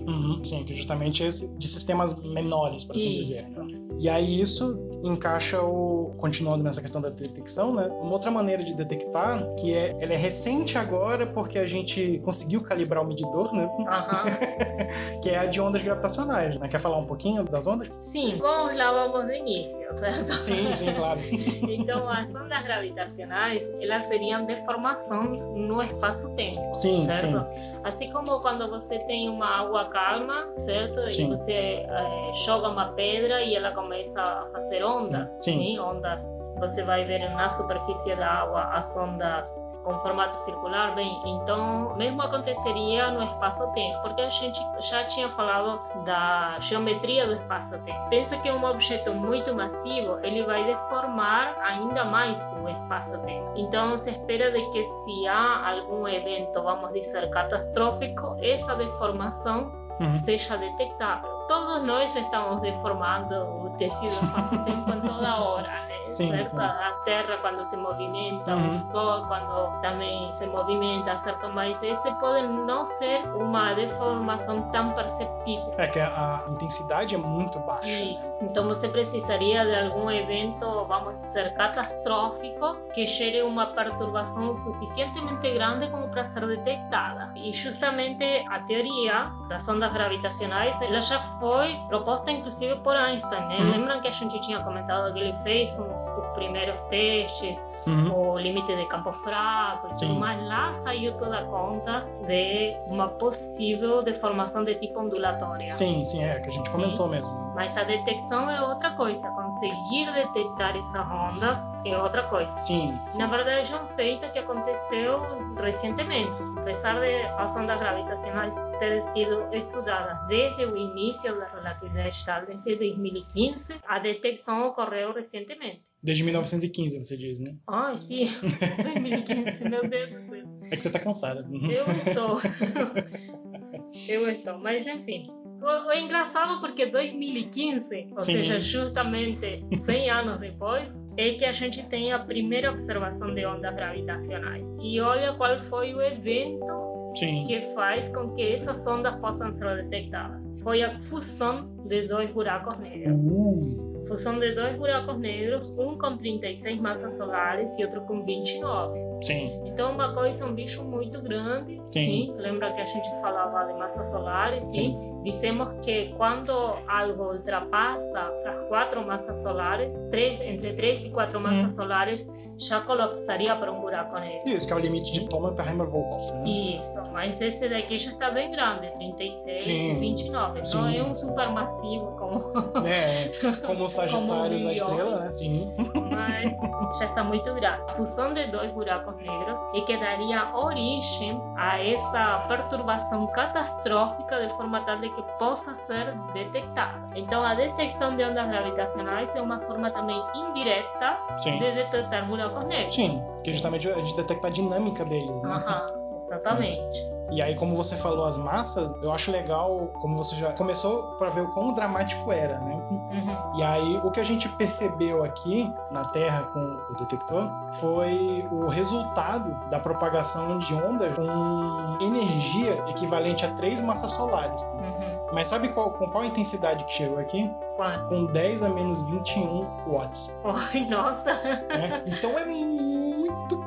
[0.07, 3.35] Uhum, sim, que justamente é de sistemas menores, por assim isso.
[3.35, 3.92] dizer.
[3.99, 7.87] E aí isso encaixa o continuando nessa questão da detecção, né?
[8.01, 12.63] Uma outra maneira de detectar que é ela é recente agora porque a gente conseguiu
[12.63, 13.65] calibrar o medidor, né?
[13.65, 13.85] Uhum.
[15.21, 16.69] que é a de ondas gravitacionais, né?
[16.69, 17.91] Quer falar um pouquinho das ondas?
[17.99, 20.33] Sim, vamos lá, vamos do início, certo?
[20.35, 21.21] Sim, sim, claro.
[21.69, 27.39] então as ondas gravitacionais elas seriam deformação no espaço-tempo, sim, certo?
[27.39, 27.73] Sim.
[27.85, 31.13] Assim como quando você tem uma água calma, certo?
[31.13, 31.25] Sim.
[31.25, 35.79] E você é, joga uma pedra e ela começa a fazer ondas, sim.
[35.79, 36.23] ondas.
[36.59, 39.49] Você vai ver na superfície da água as ondas
[39.85, 45.81] com formato circular, bem, então mesmo aconteceria no espaço-tempo, porque a gente já tinha falado
[46.05, 48.09] da geometria do espaço-tempo.
[48.09, 53.53] Pensa que um objeto muito massivo, ele vai deformar ainda mais o espaço-tempo.
[53.57, 60.17] Então se espera de que se há algum evento, vamos dizer, catastrófico, essa deformação uhum.
[60.17, 61.32] seja detectável.
[61.53, 65.71] Todos nós estamos deformando o tecido espaço-tempo em toda hora?
[66.13, 66.51] Sim, certo?
[66.51, 66.61] Sim.
[66.61, 68.69] A Terra quando se movimenta, uhum.
[68.69, 71.49] o Sol quando também se movimenta, certo?
[71.49, 75.73] Mas este pode não ser uma deformação tão perceptível.
[75.77, 77.87] É que a, intensidade é muito baixa.
[77.87, 78.39] Isso.
[78.41, 85.91] Então você precisaria de algum evento, vamos dizer, catastrófico, que gere uma perturbação suficientemente grande
[85.91, 87.33] como para ser detectada.
[87.37, 93.49] E justamente a teoria das ondas gravitacionais, ela já foi proposta inclusive por Einstein.
[93.49, 93.59] Né?
[93.59, 93.71] Uhum.
[93.73, 98.33] Lembram que a gente tinha comentado que ele fez uns, os primeiros testes, uhum.
[98.33, 100.43] o limite de campo fraco e tudo mais.
[100.47, 105.71] Lá saiu toda a conta de uma possível deformação de tipo ondulatória.
[105.71, 107.13] Sim, sim, é que a gente comentou sim.
[107.13, 107.43] mesmo.
[107.55, 109.31] Mas a detecção é outra coisa.
[109.33, 112.51] Conseguir detectar essas ondas é outra coisa.
[112.59, 112.99] Sim.
[113.11, 113.19] sim.
[113.19, 115.21] Na verdade, é um feito que aconteceu
[115.57, 116.33] recentemente.
[116.57, 122.85] Apesar de as ondas gravitacionais terem sido estudadas desde o início da relatividade estável, desde
[122.93, 125.92] 2015, a detecção ocorreu recentemente.
[126.03, 127.55] Desde 1915, você diz, né?
[127.69, 128.27] Ai, sim.
[128.83, 130.45] 2015, meu Deus do céu.
[130.71, 131.47] É que você tá cansada.
[131.53, 132.41] Eu estou.
[134.09, 134.59] Eu estou.
[134.59, 135.31] Mas, enfim.
[135.61, 138.33] O, engraçado porque 2015, ou Sim.
[138.33, 143.73] seja, justamente 100 anos depois, é que a gente tem a primeira observação de ondas
[143.73, 144.67] gravitacionais.
[144.83, 147.45] E olha qual foi o evento Sim.
[147.47, 150.53] que faz com que essas ondas possam ser detectadas.
[150.65, 153.23] Foi a fusão de dois buracos negros.
[153.25, 159.01] Uh fusão de dois buracos negros, um com 36 massas solares e outro com 29.
[159.23, 159.63] Sim.
[159.65, 161.81] Então, uma coisa, um bicho muito grande.
[161.87, 162.05] Sim.
[162.05, 162.35] sim.
[162.37, 164.67] Lembra que a gente falava de massas solares?
[164.67, 164.91] Sim.
[164.91, 165.23] sim.
[165.23, 166.53] Dizemos que quando
[166.87, 171.77] algo ultrapassa as quatro massas solares, três, entre 3 e 4 massas hum.
[171.77, 172.31] solares,
[172.63, 174.49] já colapsaria para um buraco negro.
[174.49, 176.33] Isso, que é o limite de Thomas Heimer Volkoff.
[176.33, 176.49] Né?
[176.49, 179.97] Isso, mas esse daqui já está bem grande, 36 Sim.
[179.97, 180.61] e 29.
[180.61, 180.99] Então Sim.
[180.99, 182.53] é um supermassivo como.
[182.85, 183.31] É,
[183.65, 185.31] como Sagitários, a estrela, né?
[185.31, 185.73] Sim.
[186.11, 186.51] Mas
[186.99, 187.93] já está muito grande.
[187.97, 194.81] Fusão de dois buracos negros e que daria origem a essa perturbação catastrófica de forma
[194.85, 197.01] tal de que possa ser detectada.
[197.15, 201.59] Então a detecção de ondas gravitacionais é uma forma também indireta Sim.
[201.59, 202.52] de detectar buracos
[202.91, 203.11] Sim,
[203.43, 205.51] que justamente a gente detecta a dinâmica deles, né?
[205.51, 207.13] Aham, exatamente.
[207.31, 211.31] E aí, como você falou as massas, eu acho legal, como você já começou para
[211.31, 212.75] ver o quão dramático era, né?
[212.91, 213.59] Uhum.
[213.59, 216.61] E aí, o que a gente percebeu aqui na Terra com
[216.91, 224.13] o detector foi o resultado da propagação de ondas com energia equivalente a três massas
[224.13, 224.61] solares.
[224.61, 225.12] Uhum.
[225.33, 227.51] Mas sabe qual, com qual intensidade que chegou aqui?
[227.77, 228.07] Quanto?
[228.09, 230.31] Com 10 a menos 21 watts.
[230.45, 231.31] Ai, nossa!
[231.31, 233.63] É, então é muito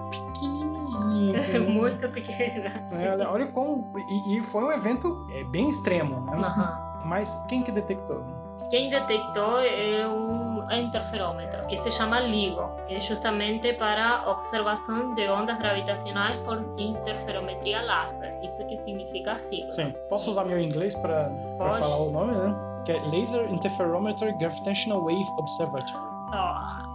[1.53, 2.85] é muito pequena.
[2.91, 3.93] É, olha como.
[3.97, 6.37] E, e, foi um evento é, bem extremo, né?
[6.37, 7.07] Uhum.
[7.07, 8.23] Mas quem que detectou?
[8.69, 15.27] Quem detectou é um interferômetro que se chama LIGO, que é justamente para observação de
[15.27, 18.33] ondas gravitacionais por interferometria laser.
[18.43, 19.71] Isso que significa sigla.
[19.71, 19.93] Sim.
[20.09, 22.55] Posso usar meu inglês para falar o nome, né?
[22.85, 26.15] Que é Laser Interferometer Gravitational Wave Observatory.
[26.33, 26.85] Oh.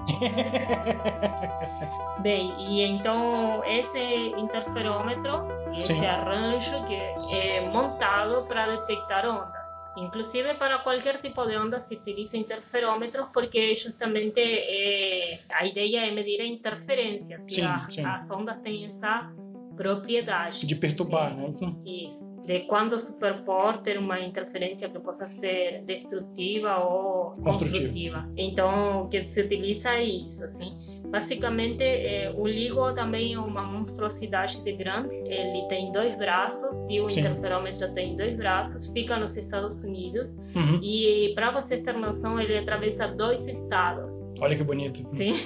[2.21, 6.05] Bem, e então esse interferômetro, esse Sim.
[6.05, 6.95] arranjo que
[7.35, 9.60] é montado para detectar ondas.
[9.97, 16.11] Inclusive para qualquer tipo de onda se utiliza interferômetros porque justamente é, a ideia é
[16.13, 19.33] medir a interferência, se sim, as ondas têm essa
[19.77, 20.67] propriedade.
[20.67, 21.55] De perturbar, né?
[21.87, 22.39] Isso.
[22.43, 27.49] De quando superpor ter uma interferência que possa ser destrutiva ou construtiva.
[27.49, 28.29] construtiva.
[28.37, 30.77] Então, o que se utiliza é isso, assim.
[31.11, 35.15] Basicamente, é, o LIGO também é uma monstruosidade de grande.
[35.15, 37.21] Ele tem dois braços e o Sim.
[37.21, 38.93] interferômetro tem dois braços.
[38.93, 40.39] Fica nos Estados Unidos.
[40.55, 40.81] Uhum.
[40.83, 44.35] E, para você ter noção, ele atravessa dois estados.
[44.41, 45.09] Olha que bonito.
[45.09, 45.35] Sim.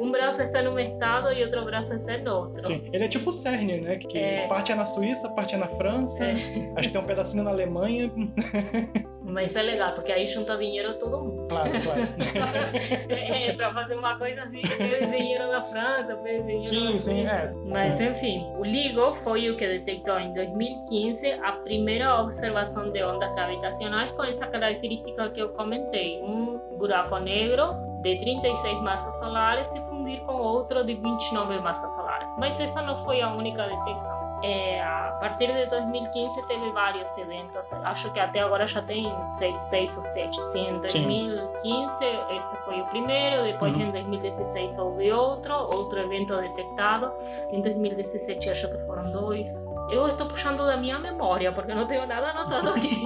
[0.00, 2.62] Um braço está num estado e outro braço está no outro.
[2.62, 2.88] Sim.
[2.92, 3.96] Ele é tipo o CERN, né?
[3.96, 4.46] Que é...
[4.48, 6.24] parte é na Suíça, parte é na França.
[6.24, 6.72] É.
[6.76, 8.10] Acho que tem um pedacinho na Alemanha.
[9.30, 11.46] Mas é legal, porque aí junta dinheiro todo mundo.
[11.48, 12.02] Claro, claro.
[13.10, 17.52] é, pra fazer uma coisa assim, pede dinheiro da França, pede dinheiro Sim, sim, é.
[17.66, 23.32] Mas enfim, o LIGO foi o que detectou em 2015 a primeira observação de ondas
[23.34, 26.20] gravitacionais com essa característica que eu comentei.
[26.22, 32.28] Um buraco negro de 36 massas solares se fundir com outro de 29 massas solares.
[32.38, 34.29] Mas essa não foi a única detecção.
[34.42, 37.72] É, a partir de 2015 teve vários eventos.
[37.72, 40.40] Acho que até agora já tem seis, seis ou sete.
[40.52, 42.06] Sim, em 2015 Sim.
[42.30, 43.82] esse foi o primeiro, depois uhum.
[43.82, 47.12] em 2016 houve outro, outro evento detectado.
[47.50, 49.66] Em 2017 acho que foram dois.
[49.90, 53.02] Eu estou puxando da minha memória, porque não tenho nada anotado aqui.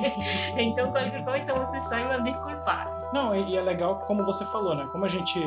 [0.56, 2.98] então qualquer coisa vocês saibam desculpar.
[3.12, 4.88] Não, e é legal como você falou, né?
[4.92, 5.38] Como a gente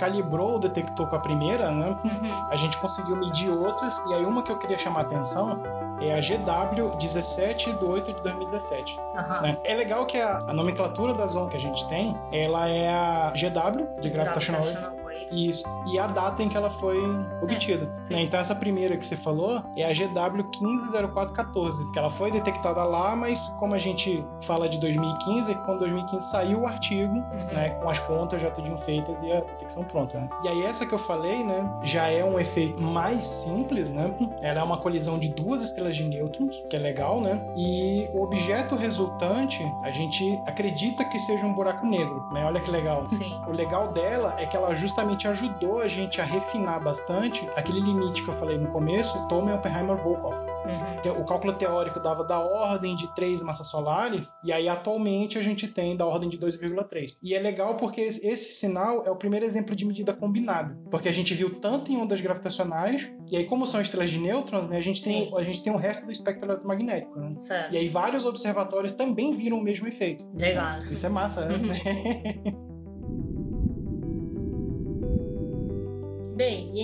[0.00, 1.94] calibrou o detector com a primeira, né?
[2.02, 2.46] Uhum.
[2.50, 5.60] A gente conseguiu medir outras, e aí uma que eu queria chamar a atenção
[6.00, 8.98] é a GW 17 de 8 de 2017.
[8.98, 9.42] Uhum.
[9.42, 9.58] Né?
[9.62, 13.32] É legal que a, a, nomenclatura da zona que a gente tem, ela é a
[13.36, 14.99] GW, de Gravitational Wave
[15.30, 15.64] isso.
[15.86, 16.98] E a data em que ela foi
[17.42, 17.92] obtida.
[18.10, 18.22] É, né?
[18.22, 23.14] Então essa primeira que você falou é a GW 150414, porque ela foi detectada lá,
[23.16, 27.54] mas como a gente fala de 2015, é quando 2015 saiu o artigo, uhum.
[27.54, 30.20] né, com as contas já tudinho feitas e a detecção pronta.
[30.20, 30.28] Né?
[30.44, 34.14] E aí essa que eu falei, né, já é um efeito mais simples, né?
[34.42, 37.40] Ela é uma colisão de duas estrelas de nêutrons, que é legal, né?
[37.56, 42.44] E o objeto resultante, a gente acredita que seja um buraco negro, né?
[42.44, 43.06] Olha que legal.
[43.08, 43.40] Sim.
[43.46, 47.80] O legal dela é que ela justamente realmente ajudou a gente a refinar bastante aquele
[47.80, 50.36] limite que eu falei no começo, Thoma Oppenheimer-Volkoff.
[50.38, 51.20] Uhum.
[51.20, 55.68] O cálculo teórico dava da ordem de 3 massas solares, e aí atualmente a gente
[55.68, 57.16] tem da ordem de 2,3.
[57.22, 61.12] E é legal porque esse sinal é o primeiro exemplo de medida combinada, porque a
[61.12, 64.82] gente viu tanto em ondas gravitacionais, e aí como são estrelas de nêutrons, né, a
[64.82, 67.18] gente tem, a gente tem o resto do espectro eletromagnético.
[67.18, 67.36] Né?
[67.70, 70.26] E aí vários observatórios também viram o mesmo efeito.
[70.34, 70.80] Legal.
[70.82, 71.56] Isso é massa, né?
[71.56, 72.59] Uhum.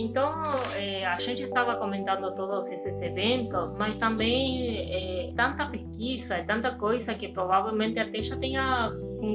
[0.07, 0.33] Então
[0.77, 7.13] é, a gente estava comentando todos esses eventos, mas também é, tanta pesquisa, tanta coisa
[7.15, 8.37] que provavelmente até já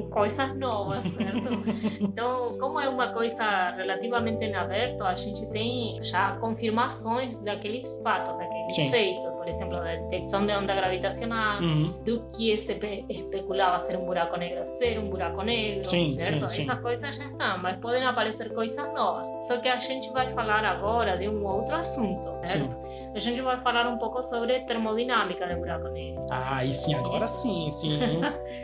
[0.09, 1.49] coisas novas, certo?
[2.01, 8.37] então, como é uma coisa relativamente em aberto, a gente tem já confirmações daqueles fatos,
[8.37, 8.91] daqueles Sim.
[8.91, 11.91] feitos por exemplo, da detecção de onda gravitacional, uhum.
[12.05, 16.47] do que se especulava ser um buraco negro, ser um buraco negro, sim, certo?
[16.51, 19.27] Sim, Essas coisas já estão, mas podem aparecer coisas novas.
[19.47, 22.77] Só que a gente vai falar agora de um outro assunto, certo?
[23.15, 26.23] A gente vai falar um pouco sobre termodinâmica do buraco negro.
[26.29, 27.99] Ah, e sim, agora sim, sim.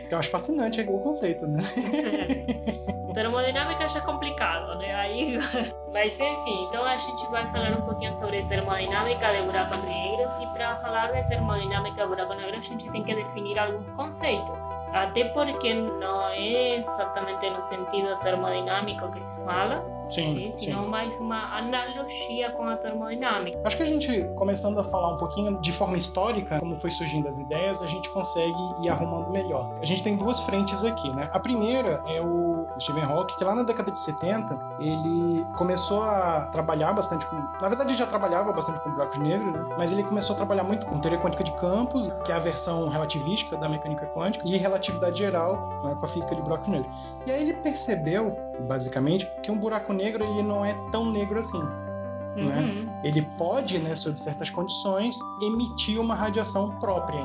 [0.08, 1.58] Eu acho fascinante o conceito, né?
[3.14, 4.94] termodinâmica já é complicado, né?
[4.94, 5.38] Aí,
[5.92, 10.46] mas enfim, então a gente vai falar um pouquinho sobre termodinâmica de buracos negros e
[10.54, 14.62] para falar de termodinâmica de buracos negros a gente tem que definir alguns conceitos.
[14.92, 20.72] Até porque não é exatamente no sentido termodinâmico que se fala, Sim, sim, sim.
[20.86, 23.60] mais uma analogia com a termodinâmica.
[23.64, 27.28] Acho que a gente, começando a falar um pouquinho de forma histórica, como foi surgindo
[27.28, 29.76] as ideias, a gente consegue ir arrumando melhor.
[29.80, 31.28] A gente tem duas frentes aqui, né?
[31.32, 36.48] A primeira é o Stephen Hawking, que lá na década de 70, ele começou a
[36.52, 37.36] trabalhar bastante com...
[37.60, 39.74] Na verdade, ele já trabalhava bastante com buracos negros, né?
[39.76, 42.88] Mas ele começou a trabalhar muito com teoria quântica de campos, que é a versão
[42.88, 46.90] relativística da mecânica quântica, e relatividade geral, né, com a física de buracos negros.
[47.26, 51.62] E aí ele percebeu, basicamente, que um buraco negro ele não é tão negro assim.
[52.36, 52.60] Né?
[52.60, 52.84] Uhum.
[52.84, 53.00] Né?
[53.04, 57.20] Ele pode, né, sob certas condições, emitir uma radiação própria.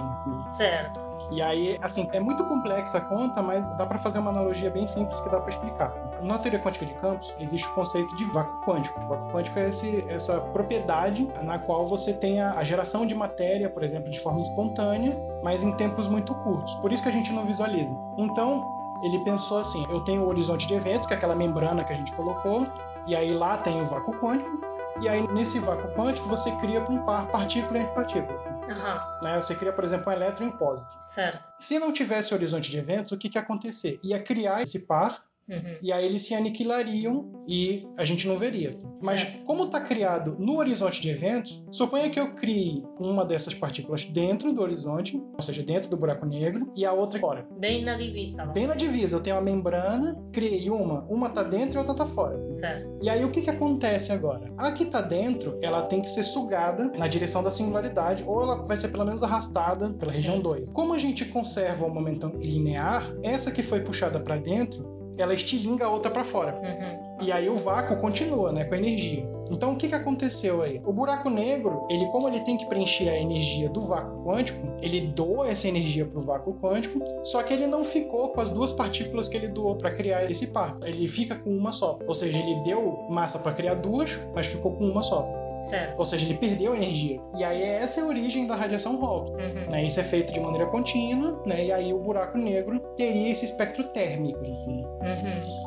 [0.57, 0.99] Certo.
[1.31, 4.85] E aí, assim, é muito complexa a conta, mas dá para fazer uma analogia bem
[4.85, 5.93] simples que dá para explicar.
[6.21, 8.99] Na teoria quântica de campos, existe o conceito de vácuo quântico.
[8.99, 13.15] O vácuo quântico é esse, essa propriedade na qual você tem a, a geração de
[13.15, 16.75] matéria, por exemplo, de forma espontânea, mas em tempos muito curtos.
[16.75, 17.95] Por isso que a gente não visualiza.
[18.17, 18.71] Então,
[19.03, 21.95] ele pensou assim: eu tenho o horizonte de eventos, que é aquela membrana que a
[21.95, 22.65] gente colocou,
[23.05, 24.61] e aí lá tem o vácuo quântico,
[25.01, 28.53] e aí nesse vácuo quântico você cria um par partícula entre partícula.
[28.63, 29.21] Uhum.
[29.21, 29.41] Né?
[29.41, 31.03] Você cria, por exemplo, um elétron em positivo.
[31.05, 31.51] Certo.
[31.57, 33.99] Se não tivesse horizonte de eventos, o que, que ia acontecer?
[34.03, 35.77] Ia criar esse par Uhum.
[35.81, 38.79] E aí eles se aniquilariam e a gente não veria.
[39.01, 44.05] Mas como está criado no horizonte de eventos, suponha que eu crie uma dessas partículas
[44.05, 47.45] dentro do horizonte, ou seja, dentro do buraco negro, e a outra fora.
[47.59, 48.45] Bem na divisa.
[48.45, 49.17] Bem na divisa.
[49.17, 52.39] Eu tenho uma membrana, criei uma, uma está dentro e outra está fora.
[52.53, 52.99] Certo.
[53.01, 54.53] E aí o que, que acontece agora?
[54.57, 58.63] A que está dentro, ela tem que ser sugada na direção da singularidade, ou ela
[58.63, 60.71] vai ser pelo menos arrastada pela região 2.
[60.71, 65.85] Como a gente conserva o momento linear, essa que foi puxada para dentro ela estilinga
[65.85, 66.55] a outra para fora.
[66.55, 67.17] Uhum.
[67.21, 69.25] E aí o vácuo continua, né, com a energia.
[69.53, 70.81] Então o que, que aconteceu aí?
[70.85, 75.01] O buraco negro, ele como ele tem que preencher a energia do vácuo quântico, ele
[75.01, 78.71] doa essa energia para o vácuo quântico, só que ele não ficou com as duas
[78.71, 80.77] partículas que ele doou para criar esse par.
[80.83, 81.99] Ele fica com uma só.
[82.07, 85.27] Ou seja, ele deu massa para criar duas, mas ficou com uma só.
[85.63, 85.97] Certo.
[85.97, 87.21] Ou seja, ele perdeu energia.
[87.37, 89.31] E aí essa é a origem da radiação Hawking.
[89.31, 89.69] Uhum.
[89.71, 89.85] Né?
[89.85, 91.65] Isso é feito de maneira contínua, né?
[91.65, 94.39] e aí o buraco negro teria esse espectro térmico.
[94.39, 94.85] Uhum.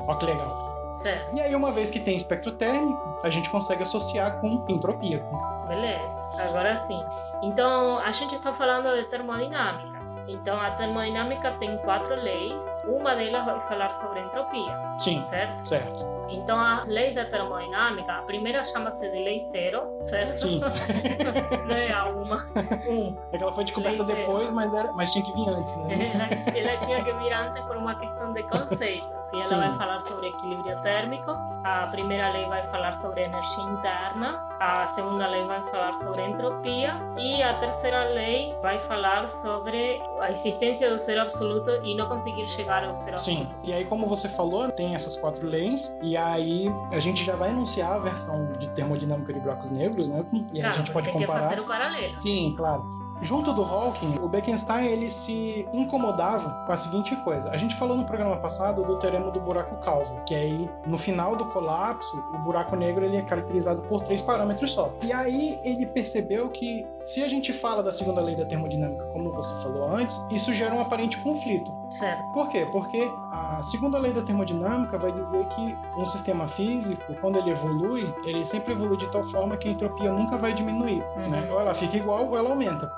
[0.06, 0.75] Olha que legal.
[1.07, 1.36] Certo.
[1.36, 5.24] E aí, uma vez que tem espectro térmico, a gente consegue associar com entropia.
[5.68, 6.30] Beleza.
[6.48, 7.00] Agora sim.
[7.44, 9.95] Então, a gente está falando de termodinâmica.
[10.28, 12.64] Então, a termodinâmica tem quatro leis.
[12.86, 15.68] Uma delas vai falar sobre entropia, Sim, certo?
[15.68, 16.16] certo.
[16.28, 20.40] Então, as leis da termodinâmica, a primeira chama-se de lei zero, certo?
[20.40, 20.60] Sim.
[21.66, 22.44] Não é a uma.
[22.90, 23.16] Um.
[23.32, 24.26] É que ela foi descoberta Lei zero.
[24.26, 26.10] depois, mas, era, mas tinha que vir antes, né?
[26.52, 29.06] Ela, ela tinha que vir antes por uma questão de conceito.
[29.20, 29.56] Sim, ela Sim.
[29.60, 31.30] vai falar sobre equilíbrio térmico.
[31.64, 34.42] A primeira lei vai falar sobre energia interna.
[34.59, 36.94] A segunda lei vai falar sobre entropia.
[37.18, 42.46] E a terceira lei vai falar sobre a existência do zero absoluto e não conseguir
[42.48, 43.68] chegar ao zero Sim, absoluto.
[43.68, 47.50] e aí como você falou, tem essas quatro leis, e aí a gente já vai
[47.50, 50.24] enunciar a versão de termodinâmica de buracos negros, né?
[50.52, 51.48] E aí a Claro, gente pode tem que comparar.
[51.50, 52.18] fazer o paralelo.
[52.18, 52.82] Sim, claro.
[53.22, 57.50] Junto do Hawking, o Bekenstein ele se incomodava com a seguinte coisa.
[57.50, 61.34] A gente falou no programa passado do teorema do buraco calvo, que aí no final
[61.36, 64.92] do colapso, o buraco negro ele é caracterizado por três parâmetros só.
[65.02, 69.32] E aí ele percebeu que se a gente fala da segunda lei da termodinâmica, como
[69.32, 71.72] você falou antes, isso gera um aparente conflito.
[71.90, 72.32] Certo.
[72.32, 72.66] Por quê?
[72.70, 78.12] Porque a segunda lei da termodinâmica vai dizer que um sistema físico, quando ele evolui,
[78.24, 81.02] ele sempre evolui de tal forma que a entropia nunca vai diminuir.
[81.16, 81.28] Uhum.
[81.28, 81.48] Né?
[81.50, 82.90] Ou ela fica igual ou ela aumenta.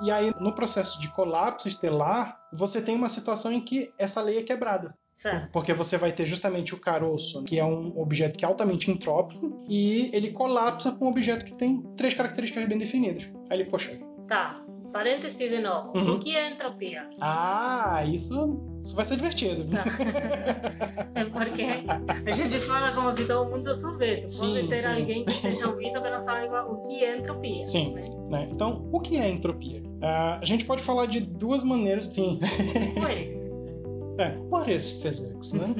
[0.00, 4.38] E aí, no processo de colapso estelar, você tem uma situação em que essa lei
[4.38, 4.94] é quebrada.
[5.14, 5.50] Certo.
[5.52, 9.62] Porque você vai ter justamente o caroço, que é um objeto que é altamente entrópico,
[9.68, 13.24] e ele colapsa com um objeto que tem três características bem definidas.
[13.50, 14.62] Aí ele, poxa, Tá.
[14.92, 15.96] Parêntese de novo.
[15.96, 16.16] Uhum.
[16.16, 17.08] O que é entropia?
[17.20, 19.64] ah, isso, isso vai ser divertido.
[21.14, 24.40] É porque a gente fala como se todo mundo soubesse.
[24.40, 24.88] Pode Sim, ter sim.
[24.88, 27.66] alguém que esteja ouvindo que não sabe o que é entropia.
[27.66, 27.94] Sim.
[27.94, 28.04] Né?
[28.28, 28.48] né?
[28.50, 29.82] Então, o que é entropia?
[30.02, 32.40] Ah, a gente pode falar de duas maneiras, sim.
[33.00, 33.52] Pois.
[34.18, 35.74] É, what is physics, né?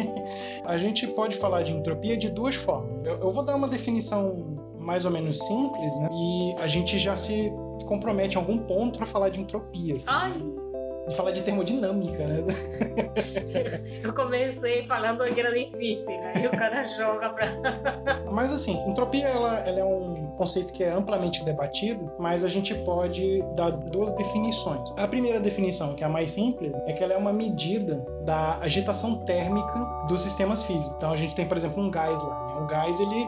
[0.64, 3.06] a gente pode falar de entropia de duas formas.
[3.06, 6.08] Eu, eu vou dar uma definição mais ou menos simples, né?
[6.10, 7.52] E a gente já se
[7.86, 10.67] compromete em algum ponto para falar de entropia, assim, Ai, né?
[11.08, 12.44] De falar de termodinâmica, né?
[14.04, 16.42] eu comecei falando que era difícil, né?
[16.42, 17.48] E o cara joga pra.
[18.30, 22.72] Mas assim, entropia ela, ela é um conceito que é amplamente debatido, mas a gente
[22.84, 24.88] pode dar duas definições.
[24.96, 28.58] A primeira definição, que é a mais simples, é que ela é uma medida da
[28.60, 30.94] agitação térmica dos sistemas físicos.
[30.96, 32.46] Então a gente tem, por exemplo, um gás lá.
[32.46, 32.60] Né?
[32.62, 33.26] O gás ele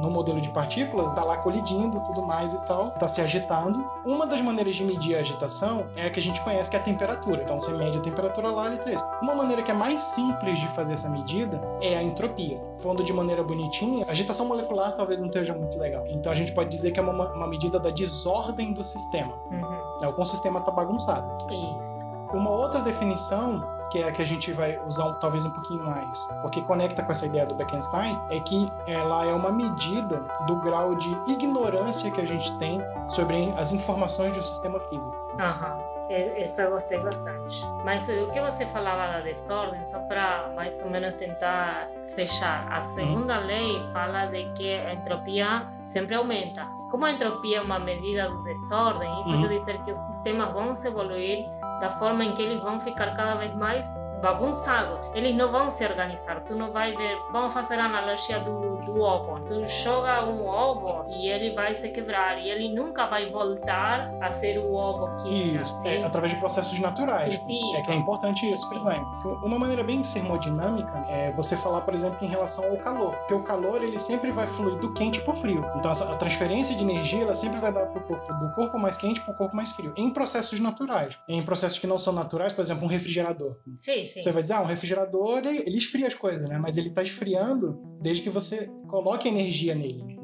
[0.00, 3.84] no modelo de partículas, está lá colidindo, tudo mais e tal, está se agitando.
[4.04, 6.80] Uma das maneiras de medir a agitação é a que a gente conhece, que é
[6.80, 7.42] a temperatura.
[7.42, 9.04] Então você mede a temperatura lá e tá isso.
[9.22, 12.60] Uma maneira que é mais simples de fazer essa medida é a entropia.
[12.80, 16.06] Falando de maneira bonitinha, a agitação molecular talvez não esteja muito legal.
[16.08, 19.34] Então a gente pode dizer que é uma, uma medida da desordem do sistema.
[19.50, 19.90] Uhum.
[20.02, 21.28] É o sistema está bagunçado.
[21.52, 22.10] Isso.
[22.32, 26.18] Uma outra definição, que é a que a gente vai usar talvez um pouquinho mais,
[26.42, 30.94] porque conecta com essa ideia do Bekenstein, é que ela é uma medida do grau
[30.94, 35.16] de ignorância que a gente tem sobre as informações do sistema físico.
[35.38, 35.78] Aham.
[36.10, 37.62] Essa eu gostei bastante.
[37.84, 42.66] Mas o que você falava da desordem, só para mais ou menos tentar fechar.
[42.72, 46.66] A segunda lei fala de que a entropia sempre aumenta.
[46.90, 49.42] Como a entropia é uma medida do desordem, isso Uhum.
[49.42, 51.48] quer dizer que os sistemas vão se evoluir
[51.80, 55.06] da forma em que eles vão ficar cada vez mais bagunçados.
[55.14, 56.40] Eles não vão se organizar.
[56.44, 57.18] Tu não vai ver.
[57.32, 59.40] Vamos fazer a analogia do, do ovo.
[59.40, 64.30] Tu joga um ovo e ele vai se quebrar e ele nunca vai voltar a
[64.30, 65.62] ser o ovo que era.
[65.62, 67.34] Isso, é, através de processos naturais.
[67.34, 67.76] Isso.
[67.76, 69.00] É que é importante isso, frisar.
[69.44, 73.14] Uma maneira bem termodinâmica é você falar, por exemplo, em relação ao calor.
[73.16, 75.64] Porque o calor ele sempre vai fluir do quente para o frio.
[75.76, 79.20] Então a transferência de energia ela sempre vai dar pro corpo, do corpo mais quente
[79.20, 79.92] para o corpo mais frio.
[79.96, 81.18] Em processos naturais.
[81.28, 83.56] Em processos que não são naturais, por exemplo, um refrigerador.
[83.80, 84.20] Sim, sim.
[84.20, 86.58] Você vai dizer, ah, um refrigerador ele, ele esfria as coisas, né?
[86.58, 90.18] Mas ele está esfriando desde que você coloque energia nele.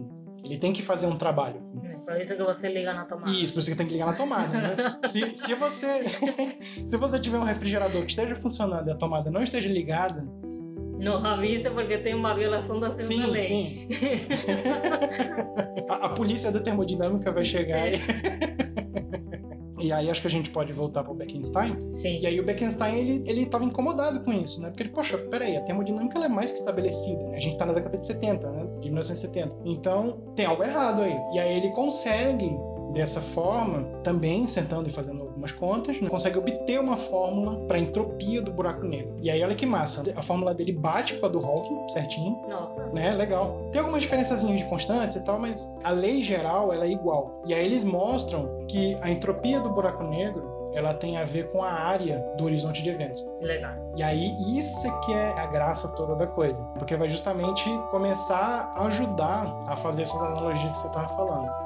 [0.45, 1.61] Ele tem que fazer um trabalho.
[2.07, 3.31] Por isso que você liga na tomada.
[3.33, 4.77] Isso, por isso que tem que ligar na tomada, né?
[5.07, 6.05] se, se você
[6.87, 10.23] se você tiver um refrigerador que esteja funcionando e a tomada não esteja ligada,
[11.01, 13.45] Nos avise porque tem uma violação da segunda sim, lei.
[13.45, 13.89] sim.
[15.91, 17.97] a, a polícia da termodinâmica vai chegar e...
[19.79, 21.93] e aí acho que a gente pode voltar para o Bekenstein.
[21.93, 22.21] Sim.
[22.21, 24.69] E aí o Bekenstein ele ele estava incomodado com isso, né?
[24.69, 27.37] Porque ele, poxa, peraí, a termodinâmica ela é mais que estabelecida, né?
[27.37, 28.67] A gente está na década de 70, né?
[28.81, 29.57] De 1970.
[29.65, 31.17] Então tem algo errado aí.
[31.35, 32.51] E aí ele consegue
[32.97, 36.09] dessa forma, também sentando e fazendo algumas contas, né?
[36.09, 39.17] consegue obter uma fórmula para a entropia do buraco negro.
[39.23, 42.87] E aí olha que massa, a fórmula dele bate com a do Hawking, certinho, Nossa.
[42.87, 43.13] né?
[43.15, 43.69] Legal.
[43.71, 47.43] Tem algumas diferençazinhas de constantes e tal, mas a lei geral ela é igual.
[47.47, 51.63] E aí eles mostram que a entropia do buraco negro ela tem a ver com
[51.63, 53.25] a área do horizonte de eventos.
[53.41, 53.73] Legal.
[53.97, 56.63] E aí, isso é que é a graça toda da coisa.
[56.79, 61.66] Porque vai justamente começar a ajudar a fazer essas analogias que você estava falando.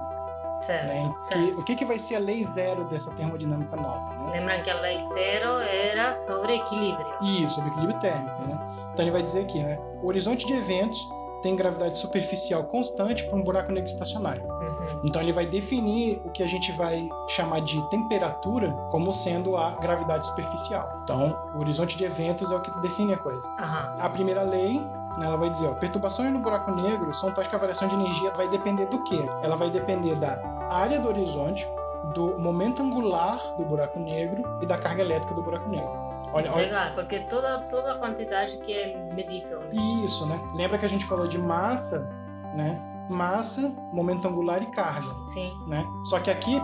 [0.71, 0.89] Certo.
[0.89, 1.15] Né?
[1.21, 1.45] certo.
[1.45, 4.15] Que, o que, que vai ser a lei zero dessa termodinâmica nova?
[4.15, 4.39] Né?
[4.39, 7.07] Lembra que a lei zero era sobre equilíbrio.
[7.23, 8.43] Isso, sobre equilíbrio térmico.
[8.43, 8.59] Né?
[8.93, 9.79] Então ele vai dizer aqui, né?
[10.03, 11.09] O horizonte de eventos
[11.43, 14.43] tem gravidade superficial constante para um buraco negro estacionário.
[14.45, 15.01] Uhum.
[15.05, 19.71] Então ele vai definir o que a gente vai chamar de temperatura como sendo a
[19.73, 21.01] gravidade superficial.
[21.05, 23.49] Então o horizonte de eventos é o que define a coisa.
[23.59, 23.97] Aham.
[23.99, 27.55] A primeira lei, né, ela vai dizer, ó, perturbações no buraco negro são tais que
[27.55, 29.21] a variação de energia vai depender do quê?
[29.43, 31.67] Ela vai depender da área do horizonte,
[32.15, 36.10] do momento angular do buraco negro e da carga elétrica do buraco negro.
[36.33, 39.61] Olha, olha Legal, porque toda, toda a quantidade que é medível.
[39.61, 39.71] Né?
[40.05, 40.39] isso, né?
[40.55, 42.11] Lembra que a gente falou de massa,
[42.55, 42.81] né?
[43.09, 43.63] Massa,
[43.93, 45.53] momento angular e carga, Sim.
[45.67, 45.85] né?
[46.05, 46.61] Só que aqui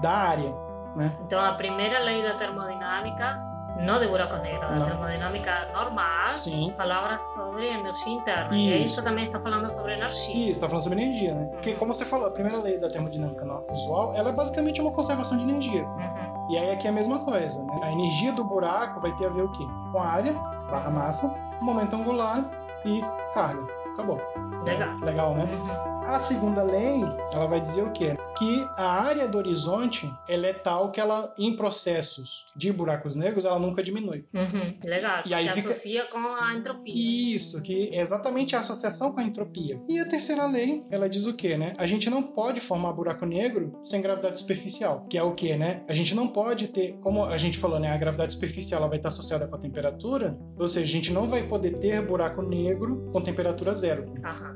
[0.00, 0.54] da área,
[0.96, 1.14] né?
[1.20, 3.38] Então a primeira lei da termodinâmica,
[3.78, 4.86] não de buracos negros, da Não.
[4.86, 6.72] termodinâmica normal, Sim.
[6.76, 8.54] falava sobre energia interna.
[8.56, 10.50] E aí isso também está falando sobre energia.
[10.50, 11.46] Isso, tá falando sobre energia, né?
[11.52, 14.90] Porque como você falou, a primeira lei da termodinâmica no- usual, ela é basicamente uma
[14.92, 15.84] conservação de energia.
[15.84, 16.46] Uhum.
[16.50, 17.80] E aí aqui é a mesma coisa, né?
[17.82, 19.64] A energia do buraco vai ter a ver o quê?
[19.92, 20.32] Com a área,
[20.70, 22.44] barra massa, momento angular
[22.84, 23.00] e
[23.34, 23.66] carga.
[23.94, 24.20] Acabou.
[24.64, 24.94] Legal.
[25.02, 25.44] Legal, né?
[25.44, 25.87] Uhum.
[26.08, 27.02] A segunda lei,
[27.34, 28.16] ela vai dizer o quê?
[28.38, 33.44] Que a área do horizonte, ela é tal que ela, em processos de buracos negros,
[33.44, 34.24] ela nunca diminui.
[34.34, 34.74] Uhum.
[34.84, 35.22] Legal.
[35.26, 36.94] E aí fica- associa com a entropia.
[36.96, 39.80] Isso, que é exatamente a associação com a entropia.
[39.86, 41.74] E a terceira lei, ela diz o quê, né?
[41.76, 45.84] A gente não pode formar buraco negro sem gravidade superficial, que é o quê, né?
[45.88, 47.92] A gente não pode ter, como a gente falou, né?
[47.92, 51.28] A gravidade superficial ela vai estar associada com a temperatura, ou seja, a gente não
[51.28, 54.06] vai poder ter buraco negro com temperatura zero.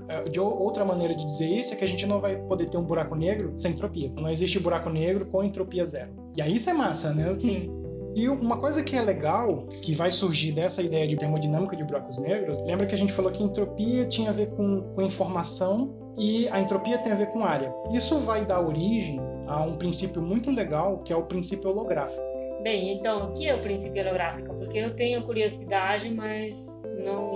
[0.09, 2.67] É, De ou- outra maneira de dizer isso é que a gente não vai poder
[2.67, 4.11] ter um buraco negro sem entropia.
[4.15, 6.11] Não existe buraco negro com entropia zero.
[6.37, 7.37] E aí isso é massa, né?
[7.39, 7.83] Sim.
[8.15, 12.19] E uma coisa que é legal, que vai surgir dessa ideia de termodinâmica de buracos
[12.19, 16.47] negros, lembra que a gente falou que entropia tinha a ver com, com informação e
[16.49, 17.73] a entropia tem a ver com área.
[17.91, 22.23] Isso vai dar origem a um princípio muito legal, que é o princípio holográfico.
[22.63, 24.55] Bem, então, o que é o princípio holográfico?
[24.55, 27.29] Porque eu tenho curiosidade, mas não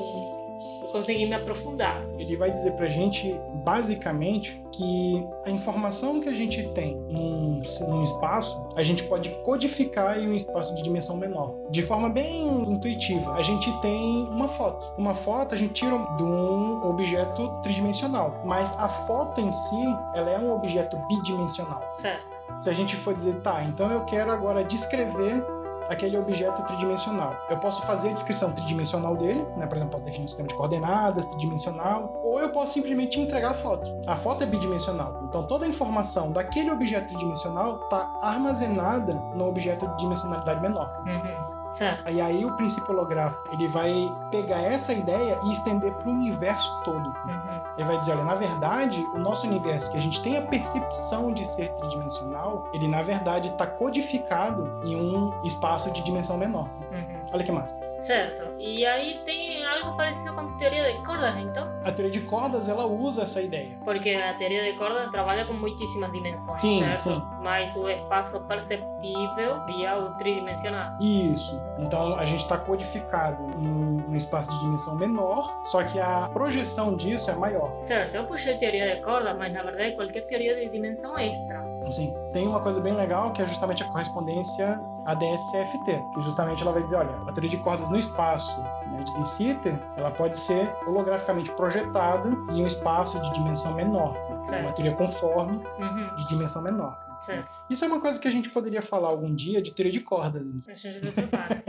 [0.97, 2.03] consegui me aprofundar.
[2.19, 8.03] Ele vai dizer pra gente, basicamente, que a informação que a gente tem num, num
[8.03, 11.55] espaço, a gente pode codificar em um espaço de dimensão menor.
[11.71, 14.87] De forma bem intuitiva, a gente tem uma foto.
[14.99, 20.31] Uma foto a gente tira de um objeto tridimensional, mas a foto em si, ela
[20.31, 21.83] é um objeto bidimensional.
[21.93, 22.61] Certo.
[22.61, 25.45] Se a gente for dizer, tá, então eu quero agora descrever
[25.89, 27.37] aquele objeto tridimensional.
[27.49, 29.67] Eu posso fazer a descrição tridimensional dele, né?
[29.67, 33.55] Por exemplo, posso definir um sistema de coordenadas tridimensional, ou eu posso simplesmente entregar a
[33.55, 34.01] foto.
[34.07, 39.87] A foto é bidimensional, então toda a informação daquele objeto tridimensional está armazenada no objeto
[39.89, 41.03] de dimensionalidade menor.
[41.07, 41.56] Uhum.
[41.77, 42.11] Certo.
[42.11, 43.93] E aí o princípio holográfico ele vai
[44.31, 47.07] pegar essa ideia e estender para o universo todo.
[47.07, 47.61] Uhum.
[47.77, 51.35] Ele vai dizer, olha, na verdade, o nosso universo, que a gente tem a percepção
[51.35, 56.71] de ser tridimensional, ele na verdade está codificado em um espaço de dimensão menor.
[56.91, 57.21] Uhum.
[57.31, 57.85] Olha que massa.
[58.07, 58.47] Certo.
[58.61, 61.69] E aí tem algo parecido com teoria de cordas, então?
[61.85, 63.77] A teoria de cordas, ela usa essa ideia.
[63.85, 67.01] Porque a teoria de cordas trabalha com muitíssimas dimensões, Sim, certo?
[67.01, 67.23] sim.
[67.43, 70.93] Mas o espaço perceptível via o tridimensional.
[71.01, 71.61] Isso.
[71.79, 76.97] Então a gente está codificado num, num espaço de dimensão menor, só que a projeção
[76.97, 77.75] disso é maior.
[77.81, 81.76] Certo, eu puxei teoria de cordas, mas na verdade qualquer teoria de dimensão extra.
[81.87, 86.61] Assim, tem uma coisa bem legal que é justamente a correspondência à DSCFT, que justamente
[86.63, 90.11] ela vai dizer, olha, a teoria de cordas no espaço né, de De Sitter, ela
[90.11, 94.63] pode ser holograficamente projetada em um espaço de dimensão menor, né, Certo.
[94.63, 96.17] uma teoria conforme Uhum.
[96.17, 96.99] de dimensão menor.
[97.27, 97.51] Certo.
[97.69, 100.55] Isso é uma coisa que a gente poderia falar algum dia de teoria de cordas.
[100.69, 101.63] A gente se prepara.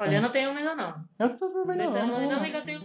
[0.00, 0.94] Olha, eu não tenho medo não.
[1.18, 1.92] Eu tô tudo bem, De não.
[1.92, 2.44] não, não.
[2.46, 2.80] eu tenho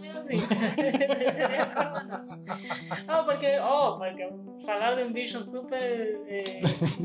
[3.08, 4.28] Oh, porque, oh, porque
[4.64, 6.44] falar de um bicho super, eh,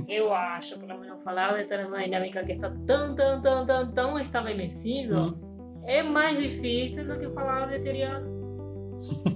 [0.10, 5.16] eu acho, pelo menos falar de termodinâmica que está tão, tão, tão, tão, tão estabelecido,
[5.42, 5.82] Hum.
[5.86, 8.30] é mais difícil do que falar de teorias.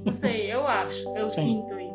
[0.05, 1.63] Não sei, eu acho, eu Sim.
[1.67, 1.89] sinto isso.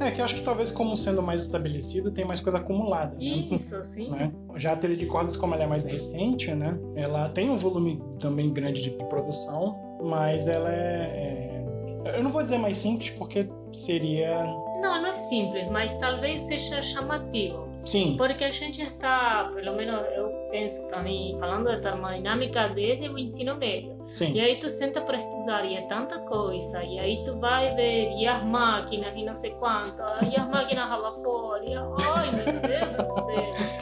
[0.00, 3.16] É que eu acho que talvez como sendo mais estabelecido, tem mais coisa acumulada.
[3.16, 3.24] né?
[3.24, 4.10] Isso, sim.
[4.12, 4.32] né?
[4.56, 6.78] Já a teoria de cordas, como ela é mais recente, né?
[6.94, 11.62] Ela tem um volume também grande de produção, mas ela é,
[12.04, 14.44] é- Eu não vou dizer mais simples, porque seria...
[14.80, 17.66] Não, não é simples, mas talvez seja chamativo.
[17.84, 23.08] Sim, Porque a gente está, pelo menos eu penso para mim, falando de termodinâmica desde
[23.08, 23.95] o ensino médio.
[24.16, 24.40] E sim.
[24.40, 28.26] aí tu senta para estudar e é tanta coisa, e aí tu vai ver, e
[28.26, 32.92] as máquinas, e não sei quanto, e as máquinas a vapor, e ai meu Deus
[32.92, 33.26] do céu.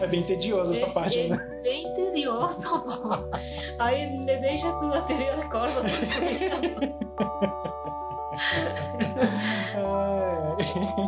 [0.01, 1.37] É bem tedioso essa é, parte, é né?
[1.63, 3.11] bem tedioso, pô.
[3.79, 5.83] Aí ele deixa tudo a teoria de corda.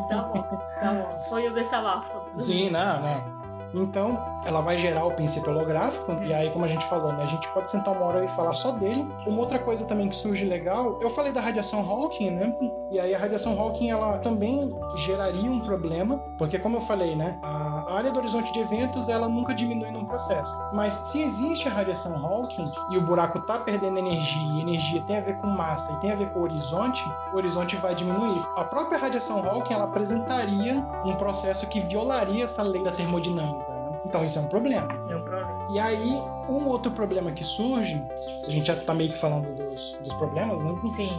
[0.08, 0.42] tá bom,
[0.80, 1.24] tá bom.
[1.28, 2.20] Foi o desabafo.
[2.38, 3.35] Sim, não, não.
[3.76, 7.26] Então, ela vai gerar o princípio holográfico, e aí, como a gente falou, né, a
[7.26, 9.06] gente pode sentar uma hora e falar só dele.
[9.26, 12.56] Uma outra coisa também que surge legal, eu falei da radiação Hawking, né?
[12.90, 14.70] E aí a radiação Hawking, ela também
[15.04, 19.28] geraria um problema, porque como eu falei, né, a área do horizonte de eventos, ela
[19.28, 20.56] nunca diminui num processo.
[20.72, 25.18] Mas se existe a radiação Hawking e o buraco tá perdendo energia, e energia tem
[25.18, 28.42] a ver com massa e tem a ver com o horizonte, o horizonte vai diminuir.
[28.56, 30.74] A própria radiação Hawking, ela apresentaria
[31.04, 33.65] um processo que violaria essa lei da termodinâmica.
[34.06, 34.86] Então isso é um problema.
[35.08, 35.66] É um problema.
[35.68, 38.00] E aí, um outro problema que surge,
[38.46, 40.74] a gente já tá meio que falando dos, dos problemas, né?
[40.88, 41.16] Sim.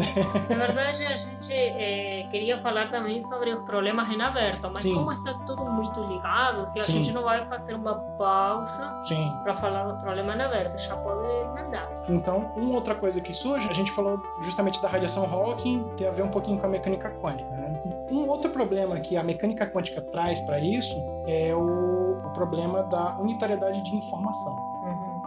[0.50, 4.96] Na verdade, a gente é, queria falar também sobre os problemas em aberto, mas Sim.
[4.96, 6.94] como está tudo muito ligado, se a Sim.
[6.94, 9.02] gente não vai fazer uma pausa
[9.44, 11.90] para falar dos problemas em aberto, já pode mandar.
[12.10, 16.12] Então, uma outra coisa que surge, a gente falou justamente da radiação Hawking, tem a
[16.12, 17.50] ver um pouquinho com a mecânica quântica.
[17.50, 18.08] Né?
[18.10, 20.96] Um outro problema que a mecânica quântica traz para isso
[21.28, 24.77] é o, o problema da unitariedade de informação.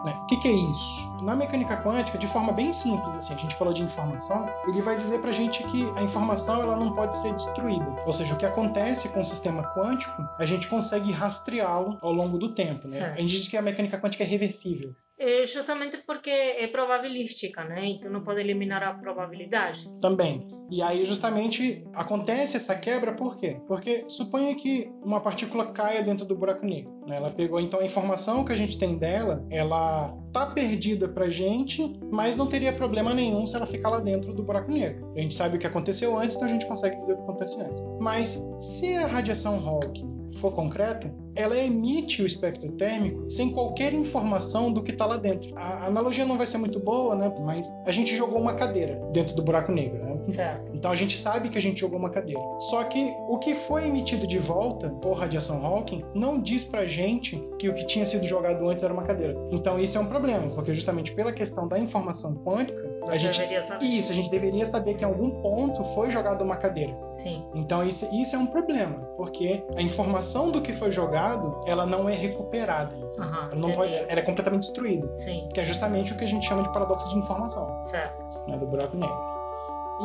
[0.04, 0.18] Né?
[0.22, 1.10] O que, que é isso?
[1.22, 4.96] Na mecânica quântica, de forma bem simples, assim, a gente falou de informação, ele vai
[4.96, 8.02] dizer pra gente que a informação ela não pode ser destruída.
[8.06, 12.38] Ou seja, o que acontece com o sistema quântico, a gente consegue rastreá-lo ao longo
[12.38, 12.88] do tempo.
[12.88, 12.96] Né?
[12.96, 13.18] Certo.
[13.18, 14.94] A gente diz que a mecânica quântica é reversível.
[15.30, 17.86] É justamente porque é probabilística, né?
[17.86, 19.88] Então não pode eliminar a probabilidade.
[20.00, 20.46] também.
[20.70, 23.60] E aí, justamente, acontece essa quebra por quê?
[23.66, 26.92] Porque suponha que uma partícula caia dentro do buraco negro.
[27.08, 27.16] né?
[27.16, 31.98] Ela pegou, então, a informação que a gente tem dela, ela tá perdida pra gente,
[32.12, 35.12] mas não teria problema nenhum se ela ficar lá dentro do buraco negro.
[35.16, 37.66] A gente sabe o que aconteceu antes, então a gente consegue dizer o que aconteceu
[37.66, 37.82] antes.
[38.00, 38.28] Mas
[38.60, 44.82] se a radiação Hawking for concreta, ela emite o espectro térmico sem qualquer informação do
[44.82, 45.56] que está lá dentro.
[45.56, 47.32] A analogia não vai ser muito boa, né?
[47.44, 50.19] Mas a gente jogou uma cadeira dentro do buraco negro, né?
[50.30, 50.70] Certo.
[50.74, 52.40] Então a gente sabe que a gente jogou uma cadeira.
[52.58, 57.36] Só que o que foi emitido de volta por radiação Hawking não diz pra gente
[57.58, 59.36] que o que tinha sido jogado antes era uma cadeira.
[59.50, 63.62] Então isso é um problema, porque justamente pela questão da informação quântica, a gente deveria
[63.62, 63.84] saber.
[63.84, 66.96] isso, a gente deveria saber que em algum ponto foi jogada uma cadeira.
[67.14, 67.44] Sim.
[67.54, 72.08] Então isso, isso é um problema, porque a informação do que foi jogado, ela não
[72.08, 72.92] é recuperada.
[73.18, 73.48] Aham.
[73.52, 75.48] Ela, não pode, ela é completamente destruída, Sim.
[75.52, 78.48] que é justamente o que a gente chama de paradoxo de informação Certo.
[78.48, 79.16] né, do buraco negro.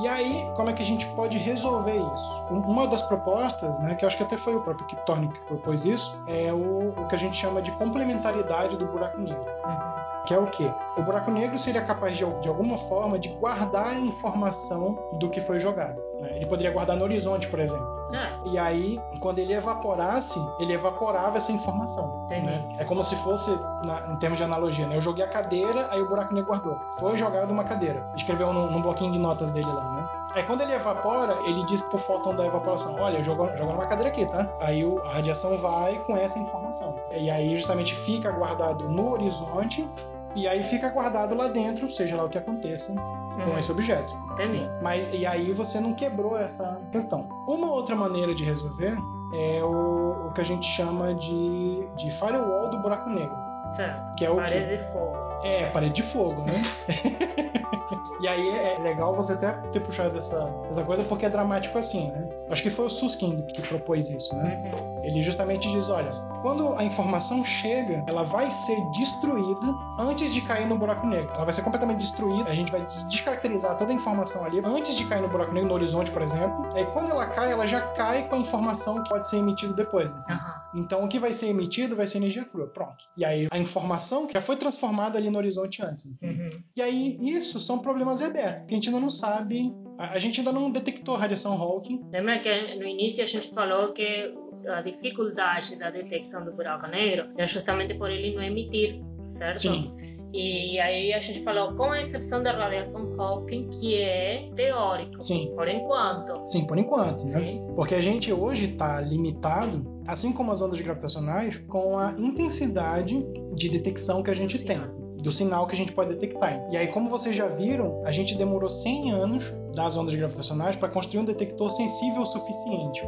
[0.01, 2.45] E aí, como é que a gente pode resolver isso?
[2.51, 5.39] Um- Uma das propostas, né, que acho que até foi o próprio Kip Thorne que
[5.41, 9.39] propôs isso, é o, o que a gente chama de complementaridade do buraco negro.
[9.65, 10.14] Uhum.
[10.25, 10.71] Que é o quê?
[10.97, 15.39] O buraco negro seria capaz de, de alguma forma de guardar a informação do que
[15.39, 16.01] foi jogado.
[16.19, 16.31] né?
[16.35, 17.85] Ele poderia guardar no horizonte, por exemplo.
[18.13, 22.25] É, E aí, quando ele evaporasse, ele evaporava essa informação.
[22.41, 22.75] Né?
[22.79, 23.51] É como se fosse,
[23.85, 24.95] na- em termos de analogia, né?
[24.95, 26.77] Eu joguei a cadeira, aí o buraco negro guardou.
[26.99, 28.05] Foi jogado uma cadeira.
[28.15, 30.07] Escreveu num, num bloquinho de notas dele lá, né?
[30.35, 34.09] Aí quando ele evapora, ele diz pro fóton da evaporação: Olha, jogou, jogou numa cadeira
[34.09, 34.47] aqui, tá?
[34.59, 36.95] Aí o- a radiação vai com essa informação.
[37.11, 39.87] E aí justamente fica guardado no horizonte.
[40.35, 43.57] E aí fica guardado lá dentro, seja lá o que aconteça com Uhum.
[43.57, 44.13] esse objeto.
[44.33, 44.69] Entendi.
[44.81, 47.27] Mas e aí você não quebrou essa questão.
[47.47, 48.97] Uma outra maneira de resolver
[49.33, 53.35] é o, o que a gente chama de, de firewall do buraco negro.
[53.75, 54.15] Certo.
[54.15, 54.77] Que é o Parede quê?
[54.77, 55.17] de fogo.
[55.43, 56.61] É, parede de fogo, né?
[58.21, 62.09] e aí é legal você até ter puxado essa, essa coisa porque é dramático assim,
[62.11, 62.29] né?
[62.49, 64.71] Acho que foi o Susskind que propôs isso, né?
[64.73, 65.03] Uhum.
[65.03, 66.11] Ele justamente diz, olha,
[66.41, 71.31] quando a informação chega, ela vai ser destruída antes de cair no buraco negro.
[71.35, 75.05] Ela vai ser completamente destruída, a gente vai descaracterizar toda a informação ali antes de
[75.05, 76.67] cair no buraco negro, no horizonte, por exemplo.
[76.73, 80.11] Aí quando ela cai, ela já cai com a informação que pode ser emitida depois.
[80.11, 80.23] né?
[80.29, 80.55] Aham.
[80.75, 82.97] Então o que vai ser emitido vai ser energia crua, pronto.
[83.17, 86.17] E aí a informação que já foi transformada ali no horizonte antes.
[86.21, 86.49] Uhum.
[86.75, 90.51] E aí isso são problemas abertos, que a gente ainda não sabe, a gente ainda
[90.51, 94.33] não detectou a radiação Hawking, Lembra que no início a gente falou que
[94.67, 99.59] a dificuldade da detecção do buraco negro é justamente por ele não emitir, certo?
[99.59, 99.95] Sim.
[100.37, 105.53] E aí a gente falou, com a exceção da radiação Hawking, que é teórico, Sim.
[105.55, 106.45] por enquanto.
[106.45, 107.39] Sim, por enquanto, né?
[107.39, 107.73] Sim.
[107.73, 113.69] Porque a gente hoje está limitado, assim como as ondas gravitacionais, com a intensidade de
[113.69, 114.81] detecção que a gente tem,
[115.25, 116.65] do sinal que a gente pode detectar.
[116.71, 120.87] E aí, como vocês já viram, a gente demorou 100 anos das ondas gravitacionais para
[120.87, 123.01] construir um detector sensível o suficiente.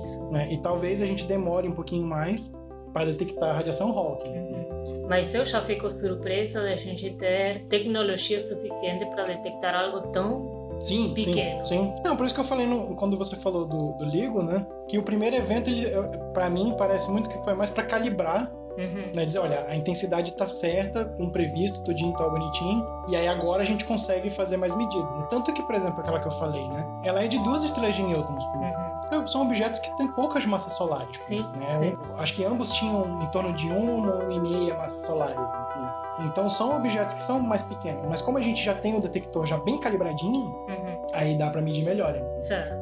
[0.00, 0.28] Isso.
[0.30, 0.48] Né?
[0.50, 2.56] E talvez a gente demore um pouquinho mais
[2.94, 4.30] para detectar a radiação Hawking.
[4.30, 4.96] Uhum.
[5.08, 10.58] Mas eu já fico surpresa de a gente ter tecnologia suficiente para detectar algo tão
[10.78, 11.66] Sim, Pequeno.
[11.66, 11.94] sim, sim.
[12.02, 14.66] Não, por isso que eu falei no- quando você falou do, do LIGO, né?
[14.88, 15.84] Que o primeiro evento, ele,
[16.32, 18.50] para mim, parece muito que foi mais para calibrar
[18.80, 19.12] Uhum.
[19.14, 19.24] Né?
[19.26, 23.66] Dizer, olha, a intensidade tá certa, com previsto, tudinho tá bonitinho, e aí agora a
[23.66, 25.14] gente consegue fazer mais medidas.
[25.16, 25.26] né?
[25.30, 26.86] Tanto que, por exemplo, aquela que eu falei, né?
[27.04, 28.44] Ela é de duas estrelas de nêutrons.
[28.44, 28.90] Uhum.
[29.06, 31.20] Então, São objetos que têm poucas massas solares.
[31.22, 31.78] Sim, né?
[31.80, 31.98] sim.
[32.16, 35.36] Acho que ambos tinham em torno de uma e meia massas solares.
[35.52, 36.26] enfim.
[36.26, 38.04] Então são objetos que são mais pequenos.
[38.08, 41.06] Mas como a gente já tem o detector já bem calibradinho, Uhum.
[41.12, 42.12] aí dá para medir melhor.
[42.12, 42.38] né?
[42.38, 42.79] Certo.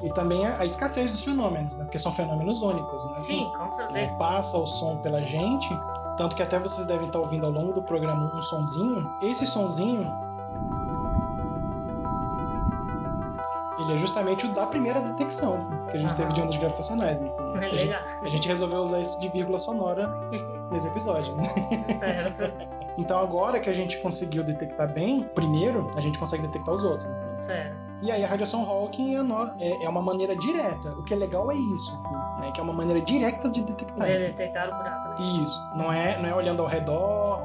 [0.00, 0.06] Uhum.
[0.06, 1.84] E também a, a escassez dos fenômenos, né?
[1.84, 3.14] Porque são fenômenos únicos, né?
[3.16, 4.18] Sim, com né, certeza.
[4.18, 5.68] passa o som pela gente,
[6.16, 9.08] tanto que até vocês devem estar ouvindo ao longo do programa um sonzinho.
[9.22, 10.10] Esse sonzinho
[13.80, 16.16] ele é justamente o da primeira detecção que a gente Aham.
[16.16, 17.20] teve de ondas gravitacionais.
[17.20, 17.30] Né?
[17.38, 18.02] A, gente, Legal.
[18.22, 20.12] a gente resolveu usar isso de vírgula sonora
[20.70, 21.34] nesse episódio.
[21.36, 21.44] Né?
[21.98, 22.42] certo.
[22.98, 27.06] Então agora que a gente conseguiu detectar bem, primeiro a gente consegue detectar os outros.
[27.06, 27.36] né?
[27.36, 27.87] Certo.
[28.02, 30.92] E aí a radiação Hawking é, no- é- é uma maneira direta.
[30.92, 32.00] O que é legal é isso,
[32.40, 32.50] né?
[32.52, 34.06] que é uma maneira direta de detectar.
[34.06, 35.08] De detectar o buraco.
[35.20, 35.44] Né?
[35.44, 35.60] Isso.
[35.74, 37.40] Não é, não é olhando ao redor,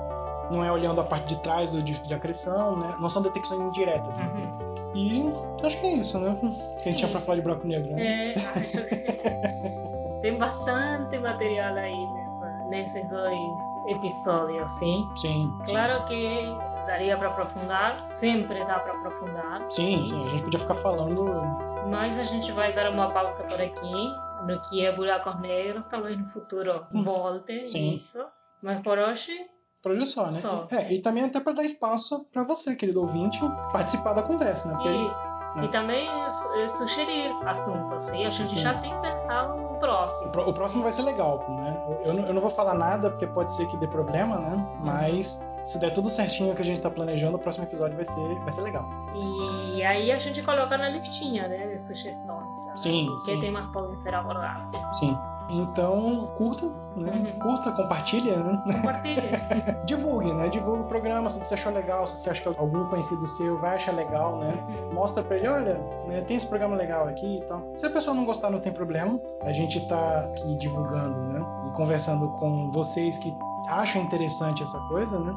[0.52, 2.96] não é olhando a parte de trás do disco de acreção, né?
[3.00, 4.18] Não são detecções indiretas.
[4.20, 4.26] né?
[4.36, 4.94] Uhum.
[4.96, 5.34] E
[5.66, 6.38] acho que é isso, né?
[6.40, 6.84] Que a Sim.
[6.92, 7.92] gente tinha pra falar de buraco negro.
[7.96, 8.34] Né?
[8.34, 8.96] É, acho que
[10.22, 15.04] tem bastante material aí nessa, nesses dois episódios, sim.
[15.16, 15.52] Sim.
[15.66, 16.56] Claro que
[16.94, 19.66] daria para aprofundar, sempre dá para aprofundar.
[19.70, 20.26] Sim, sim.
[20.26, 21.26] A gente podia ficar falando.
[21.90, 24.12] Mas a gente vai dar uma pausa por aqui,
[24.46, 27.96] no que é buracos negros, talvez no futuro Hum, volte sim.
[27.96, 28.20] isso.
[28.62, 29.34] Mas por hoje,
[29.82, 30.40] Por hoje só, né?
[30.40, 33.40] Só, é, e também até para dar espaço para você, querido ouvinte,
[33.72, 34.74] participar da conversa, né?
[34.76, 34.90] Porque
[35.56, 35.66] né?
[35.66, 36.08] E também
[36.56, 38.26] eh, sugerir assuntos, sim?
[38.26, 38.58] A gente Sim.
[38.60, 40.28] já tem pensado no próximo.
[40.28, 41.86] o pró- o próximo vai ser legal, né?
[41.90, 44.56] Eu- Eu não, eu não vou falar nada porque pode ser que dê problema, né?
[44.84, 48.36] Mas se der tudo certinho que a gente tá planejando, o próximo episódio vai ser,
[48.40, 48.86] vai ser legal.
[49.16, 52.66] E aí a gente coloca na listinha né, sugestões.
[52.68, 52.74] né?
[52.76, 53.40] Sim, Que sim.
[53.42, 54.74] temas podem ser abordados.
[54.98, 55.18] Sim.
[55.50, 57.34] Então, curta, né?
[57.34, 57.40] Uhum.
[57.40, 58.64] Curta, compartilha, né?
[58.76, 59.22] Compartilhe.
[59.86, 60.48] Divulgue, né?
[60.48, 63.76] Divulgue o programa, se você achou legal, se você acha que algum conhecido seu vai
[63.76, 64.66] achar legal, né?
[64.70, 64.94] Uhum.
[64.94, 65.76] Mostra pra ele, olha,
[66.08, 67.62] né, tem esse programa legal aqui e tal.
[67.76, 69.20] Se a pessoa não gostar, não tem problema.
[69.42, 71.46] A gente tá aqui divulgando, né?
[71.68, 73.36] E conversando com vocês que
[73.68, 75.34] acham interessante essa coisa, né?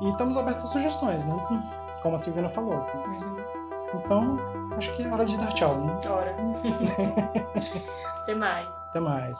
[0.00, 1.36] E estamos abertos a sugestões, né?
[2.02, 2.74] Como a Silvina falou.
[2.74, 3.36] Uhum.
[3.94, 4.38] Então,
[4.76, 5.98] acho que é hora de dar tchau, né?
[6.08, 6.36] Ora.
[8.22, 8.68] Até mais.
[8.88, 9.38] Até mais.